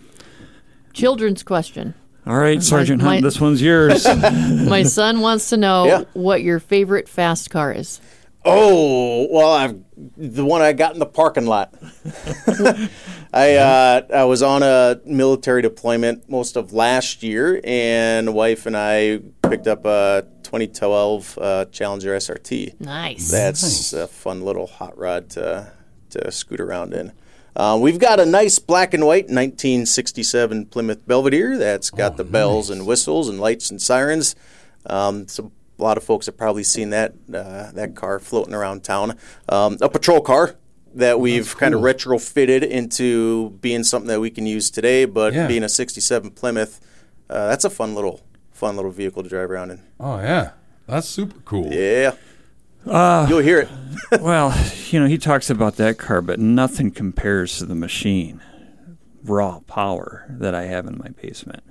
Children's 0.93 1.43
question. 1.43 1.95
All 2.27 2.37
right, 2.37 2.63
Sergeant 2.63 3.03
my- 3.03 3.15
Hunt, 3.15 3.23
this 3.23 3.41
one's 3.41 3.63
yours. 3.63 4.05
My 4.69 4.83
son 4.83 5.21
wants 5.21 5.49
to 5.51 5.57
know 5.57 5.87
Yeah. 5.87 6.05
what 6.13 6.43
your 6.43 6.59
favorite 6.61 7.09
fast 7.09 7.49
car 7.51 7.73
is. 7.73 8.01
Oh 8.45 9.27
well, 9.31 9.53
I've 9.53 9.79
the 10.17 10.45
one 10.45 10.63
I 10.63 10.73
got 10.73 10.93
in 10.93 10.99
the 11.01 11.07
parking 11.07 11.47
lot. 11.47 11.75
I 13.33 13.57
uh, 13.57 14.03
I 14.15 14.25
was 14.25 14.43
on 14.43 14.63
a 14.63 15.01
military 15.05 15.61
deployment 15.63 16.29
most 16.31 16.57
of 16.57 16.73
last 16.73 17.23
year, 17.23 17.61
and 17.65 18.35
wife 18.35 18.65
and 18.67 18.77
I 18.77 19.21
picked 19.43 19.67
up 19.67 19.85
a 19.85 20.25
2012 20.45 21.39
uh, 21.41 21.65
Challenger 21.67 22.17
SRT. 22.17 22.81
Nice. 22.81 23.31
That's 23.31 23.93
a 23.93 24.07
fun 24.07 24.43
little 24.43 24.67
hot 24.67 24.97
rod 24.97 25.31
to 25.31 25.73
to 26.11 26.31
scoot 26.31 26.61
around 26.61 26.95
in. 26.95 27.13
Uh, 27.59 27.77
we've 27.77 27.99
got 27.99 28.21
a 28.21 28.25
nice 28.25 28.59
black 28.61 28.95
and 28.95 29.05
white 29.05 29.25
1967 29.25 30.67
Plymouth 30.67 31.05
Belvedere 31.09 31.59
that's 31.59 31.91
got 31.91 32.17
the 32.17 32.23
bells 32.25 32.71
and 32.71 32.87
whistles 32.87 33.29
and 33.29 33.41
lights 33.41 33.69
and 33.71 33.83
sirens. 33.83 34.37
Um, 34.87 35.27
so 35.27 35.51
a 35.77 35.83
lot 35.83 35.97
of 35.97 36.05
folks 36.05 36.27
have 36.27 36.37
probably 36.37 36.63
seen 36.63 36.91
that 36.91 37.15
uh, 37.35 37.73
that 37.73 37.97
car 37.97 38.21
floating 38.21 38.55
around 38.55 38.85
town. 38.85 39.17
Um, 39.49 39.77
a 39.81 39.89
patrol 39.89 40.21
car 40.21 40.55
that 40.95 41.19
we've 41.19 41.57
kind 41.57 41.75
of 41.75 41.81
retrofitted 41.81 42.63
into 42.67 43.51
being 43.61 43.83
something 43.83 44.09
that 44.09 44.21
we 44.21 44.31
can 44.31 44.47
use 44.47 44.71
today, 44.71 45.05
but 45.05 45.35
Yeah. 45.35 45.47
being 45.49 45.63
a 45.65 45.69
67 45.69 46.31
Plymouth, 46.31 46.81
uh, 47.29 47.49
that's 47.49 47.65
a 47.65 47.71
fun 47.71 47.95
little 47.95 48.21
fun 48.53 48.77
little 48.77 48.91
vehicle 48.93 49.23
to 49.25 49.29
drive 49.29 49.51
around 49.51 49.73
in. 49.73 49.83
Oh 49.99 50.19
yeah. 50.19 50.51
That's 50.87 51.09
super 51.09 51.41
cool. 51.45 51.73
Yeah. 51.73 52.13
Uh, 52.87 53.27
You'll 53.29 53.41
hear 53.41 53.61
it. 53.61 53.69
well, 54.21 54.55
you 54.91 55.01
know, 55.01 55.07
he 55.07 55.19
talks 55.19 55.51
about 55.51 55.77
that 55.77 55.99
car, 55.99 56.23
but 56.23 56.39
nothing 56.39 56.91
compares 56.91 57.59
to 57.59 57.67
the 57.67 57.75
machine, 57.75 58.41
raw 59.25 59.61
power 59.67 60.27
that 60.31 60.55
I 60.55 60.65
have 60.65 60.87
in 60.87 60.99
my 60.99 61.09
basement, 61.11 61.63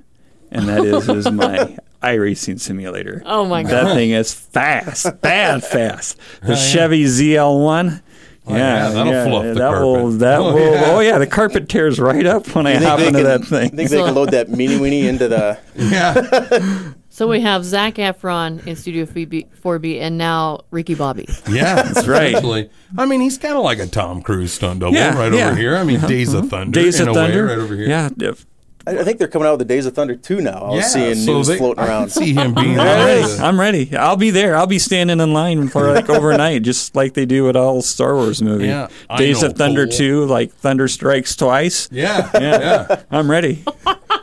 and 0.52 0.68
that 0.68 0.84
is 0.86 1.08
is 1.10 1.32
my 1.32 1.78
iRacing 2.04 2.60
simulator. 2.60 3.24
Oh 3.26 3.46
my 3.46 3.64
god, 3.64 3.72
That 3.88 3.96
thing 3.96 4.12
is 4.12 4.34
fast, 4.34 5.22
bad 5.22 5.64
fast. 5.64 6.18
The 6.44 6.56
Chevy 6.56 7.06
ZL1. 7.06 8.02
Oh, 8.50 8.56
yeah, 8.56 8.90
that'll 8.92 9.30
fluff 9.30 9.44
the 9.44 9.54
that 9.56 9.72
Will, 9.72 9.96
carpet. 9.96 10.20
that 10.20 10.40
Oh, 10.40 10.54
will. 10.54 10.74
yeah. 10.74 10.84
Oh 10.86 11.00
yeah, 11.02 11.18
the 11.18 11.28
carpet 11.28 11.68
tears 11.68 12.00
right 12.00 12.26
up 12.26 12.48
when 12.56 12.66
I 12.66 12.74
You 12.76 12.80
think 12.80 12.90
hop 12.90 13.00
into 13.02 13.12
can- 13.14 13.24
that 13.24 13.40
You 13.42 13.46
thing. 13.46 13.70
think 13.72 13.90
they 13.90 13.98
can 13.98 14.16
load 14.16 14.32
that 14.32 14.50
Mini 14.58 14.78
Winnie 14.80 15.06
into 15.08 15.28
the? 15.28 15.60
Yeah, 15.76 16.94
So 17.18 17.28
we 17.28 17.42
have 17.42 17.66
Zac 17.66 17.96
Efron 17.96 18.68
in 18.68 18.76
Studio 18.76 19.08
4B, 19.08 19.48
4B 19.60 20.00
and 20.00 20.20
now 20.20 20.60
Ricky 20.70 20.94
Bobby. 20.94 21.28
yeah, 21.50 21.82
that's 21.82 22.08
right. 22.08 22.36
Actually, 22.36 22.70
I 22.96 23.08
mean, 23.08 23.22
he's 23.22 23.40
kind 23.40 23.56
of 23.58 23.64
like 23.64 23.80
a 23.80 23.88
Tom 23.88 24.22
Cruise 24.22 24.54
stunt 24.54 24.82
double 24.82 24.94
Yeah, 24.94 25.18
right 25.18 25.34
yeah. 25.34 25.48
over 25.48 25.56
here. 25.56 25.78
I 25.78 25.84
mean, 25.84 25.96
uh-huh. 25.96 26.08
Days 26.08 26.36
of 26.36 26.42
uh-huh. 26.42 26.50
Thunder, 26.50 26.80
Days 26.80 27.00
in 27.00 27.08
of 27.08 27.16
a 27.16 27.20
way, 27.20 27.26
Thunder. 27.26 27.46
right 27.48 27.58
over 27.58 27.76
here. 27.76 27.88
Yeah. 27.88 28.10
if- 28.20 28.46
I 28.88 29.00
I 29.00 29.04
think 29.04 29.20
they're 29.20 29.28
coming 29.28 29.48
out 29.48 29.52
with 29.52 29.60
the 29.68 29.74
Days 29.74 29.86
of 29.86 29.94
Thunder 29.94 30.16
2 30.16 30.42
now. 30.42 30.60
I 30.64 30.70
was 30.70 30.78
yeah. 30.78 30.88
seeing 30.88 31.16
so 31.16 31.34
news 31.38 31.48
they, 31.48 31.58
floating 31.58 31.84
I 31.84 31.88
around. 31.90 32.10
see 32.12 32.34
him 32.34 32.54
being. 32.54 32.80
I'm 32.80 32.88
ready. 33.06 33.34
I'm 33.40 33.60
ready. 33.60 33.98
I'll 33.98 34.16
be 34.18 34.30
there. 34.32 34.56
I'll 34.56 34.68
be 34.68 34.80
standing 34.80 35.20
in 35.20 35.34
line 35.34 35.68
for 35.68 35.92
like 35.94 36.10
overnight, 36.18 36.64
just 36.64 36.96
like 36.96 37.14
they 37.14 37.26
do 37.26 37.50
at 37.50 37.56
all 37.56 37.82
Star 37.82 38.16
Wars 38.16 38.42
movies. 38.42 38.68
Yeah, 38.68 38.88
Days 39.18 39.42
know, 39.42 39.50
of 39.50 39.58
Thunder 39.58 39.86
fool. 39.88 39.98
2, 39.98 40.26
like 40.26 40.54
Thunder 40.54 40.88
Strikes 40.88 41.36
Twice. 41.36 41.90
Yeah, 41.92 42.30
yeah. 42.34 42.86
yeah. 42.90 43.04
I'm 43.12 43.30
ready. 43.30 43.64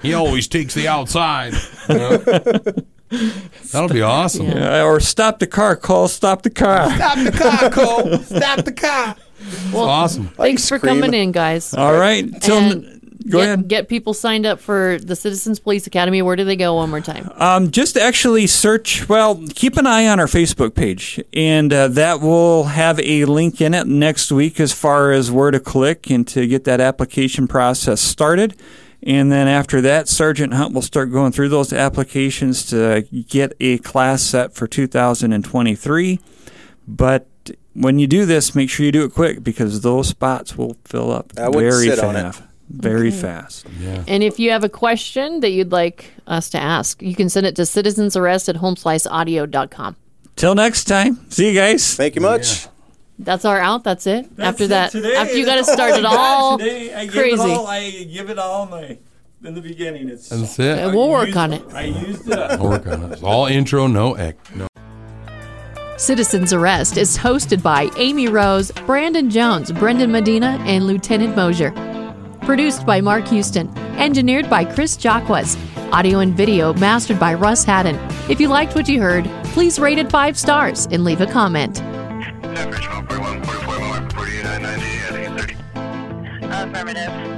He 0.03 0.15
always 0.15 0.49
takes 0.49 0.75
the 0.75 0.89
outside. 0.89 1.53
you 1.89 1.95
know? 1.95 2.19
That'll 3.73 3.89
be 3.89 4.03
awesome. 4.03 4.51
Uh, 4.51 4.83
or 4.83 4.99
stop 5.01 5.39
the 5.39 5.47
car. 5.47 5.77
Call 5.77 6.09
stop 6.09 6.43
the 6.43 6.51
car. 6.51 6.91
Stop 6.95 7.19
the 7.19 7.33
car, 7.33 7.71
Cole. 7.71 8.19
Stop 8.19 8.65
the 8.65 8.73
car. 8.73 9.17
Well, 9.73 9.85
Awesome. 9.85 10.29
thanks 10.29 10.69
for 10.69 10.79
coming 10.79 11.13
in, 11.15 11.33
guys. 11.33 11.75
All 11.75 11.93
right. 11.93 12.29
Till 12.41 12.57
And 12.59 13.04
go 13.29 13.39
get, 13.39 13.45
ahead. 13.45 13.69
Get 13.69 13.89
people 13.89 14.15
signed 14.15 14.47
up 14.47 14.61
for 14.61 14.99
the 14.99 15.17
Citizens 15.17 15.59
Police 15.59 15.87
Academy. 15.87 16.23
Where 16.23 16.37
do 16.37 16.45
they 16.45 16.57
go 16.57 16.75
one 16.77 16.91
more 16.91 17.01
time? 17.01 17.31
Um, 17.37 17.71
just 17.71 17.97
actually 17.97 18.47
search. 18.47 19.09
Well, 19.09 19.45
keep 19.55 19.77
an 19.77 19.87
eye 19.87 20.07
on 20.09 20.21
our 20.21 20.27
Facebook 20.27 20.75
page, 20.75 21.23
and 21.33 21.73
uh, 21.73 21.89
that 21.89 22.21
will 22.21 22.65
have 22.65 23.01
a 23.01 23.25
link 23.25 23.61
in 23.61 23.75
it 23.75 23.87
next 23.87 24.31
week 24.33 24.61
as 24.61 24.73
far 24.73 25.13
as 25.13 25.31
where 25.31 25.51
to 25.51 25.61
click 25.61 26.11
and 26.11 26.27
to 26.29 26.47
get 26.47 26.65
that 26.65 26.81
application 26.81 27.49
process 27.49 28.01
started. 28.01 28.57
And 29.07 29.31
then 29.31 29.49
after 29.49 29.83
that, 29.83 30.09
Sergeant 30.09 30.55
Hunt 30.55 30.73
will 30.73 30.83
start 30.83 31.13
going 31.13 31.33
through 31.33 31.51
those 31.51 31.75
applications 31.75 32.65
to 32.67 33.03
get 33.29 33.53
a 33.61 33.79
class 33.79 34.23
set 34.23 34.55
for 34.55 34.67
2023. 34.67 36.21
But 36.89 37.29
when 37.75 37.99
you 37.99 38.07
do 38.07 38.25
this, 38.25 38.55
make 38.55 38.71
sure 38.71 38.87
you 38.87 38.93
do 38.93 39.05
it 39.05 39.13
quick 39.13 39.45
because 39.45 39.83
those 39.83 40.09
spots 40.09 40.57
will 40.57 40.77
fill 40.85 41.13
up 41.13 41.33
I 41.37 41.49
wouldn't 41.49 41.73
very 41.73 41.89
sit 41.89 41.99
on 41.99 42.17
it. 42.17 42.35
Fast. 42.81 42.83
Very 42.83 43.11
fast. 43.11 43.67
And 44.09 44.23
if 44.23 44.39
you 44.39 44.51
have 44.51 44.65
a 44.65 44.69
question 44.69 45.41
that 45.41 45.51
you'd 45.51 45.73
like 45.73 46.13
us 46.27 46.51
to 46.51 46.59
ask, 46.59 47.03
you 47.03 47.15
can 47.15 47.29
send 47.29 47.47
it 47.47 47.57
to 47.57 47.63
citizensarrest 47.63 48.49
at 48.49 48.57
homesliceaudio.com. 48.57 49.97
Till 50.37 50.55
next 50.55 50.85
time. 50.85 51.31
See 51.31 51.49
you 51.49 51.55
guys. 51.55 51.95
Thank 51.95 52.17
you 52.17 52.21
much. 52.21 52.69
That's 53.19 53.45
our 53.45 53.61
out. 53.61 53.85
That's 53.85 54.07
it. 54.07 54.29
after 54.39 54.67
that, 54.69 54.91
Today, 54.91 55.15
after 55.15 55.37
you 55.37 55.47
got 55.47 55.57
to 55.57 55.65
start 55.65 55.93
my 55.93 55.99
it 55.99 56.03
gosh, 56.03 56.17
all 56.17 56.59
today 56.59 56.93
I 56.93 57.05
give 57.05 57.15
crazy. 57.15 57.35
It 57.35 57.57
all, 57.57 57.67
I 57.67 57.91
give 57.91 58.31
it 58.31 58.39
all 58.39 58.67
my 58.67 58.99
in 59.45 59.55
the 59.55 59.61
beginning. 59.61 60.09
It's 60.09 60.31
That's 60.31 60.59
it. 60.59 60.79
And 60.79 60.95
we'll 60.95 61.11
work 61.11 61.37
on 61.37 61.53
it. 61.53 61.63
I 61.73 61.83
used 61.85 62.27
it 62.29 62.37
up. 62.39 62.59
I'll 62.59 62.69
work 62.69 62.87
on 62.87 63.05
it. 63.05 63.13
It's 63.13 63.23
all 63.23 63.47
intro, 63.47 63.87
no 63.87 64.15
ec. 64.15 64.37
No. 64.57 64.67
Citizens 65.97 66.53
Arrest 66.53 66.97
is 66.97 67.17
hosted 67.17 67.63
by 67.63 67.89
Amy 67.97 68.27
Rose, 68.27 68.73
Brandon 68.85 69.31
Jones, 69.31 69.71
Brendan 69.71 70.11
Medina, 70.11 70.59
and 70.67 70.89
Lieutenant 70.89 71.37
Mosier. 71.37 71.73
Produced 72.45 72.85
by 72.85 73.01
Mark 73.01 73.27
Houston. 73.29 73.75
Engineered 73.97 74.51
by 74.51 74.67
Chris 74.67 74.97
Jacques. 74.97 75.31
Audio 75.93 76.19
and 76.19 76.35
video 76.37 76.75
mastered 76.75 77.19
by 77.19 77.33
Russ 77.33 77.65
Haddon. 77.65 77.97
If 78.29 78.39
you 78.39 78.49
liked 78.49 78.75
what 78.75 78.87
you 78.87 79.01
heard, 79.01 79.25
please 79.45 79.79
rate 79.79 79.97
it 79.97 80.11
five 80.11 80.39
stars 80.39 80.87
and 80.91 81.05
leave 81.05 81.23
a 81.23 81.27
comment. 81.27 81.81
Average 81.81 82.87
141, 82.87 83.45
44 83.45 83.79
more, 83.81 84.11
48, 84.11 84.43
90, 84.61 84.61
at 84.61 85.15
830. 85.15 86.47
Affirmative. 86.47 87.34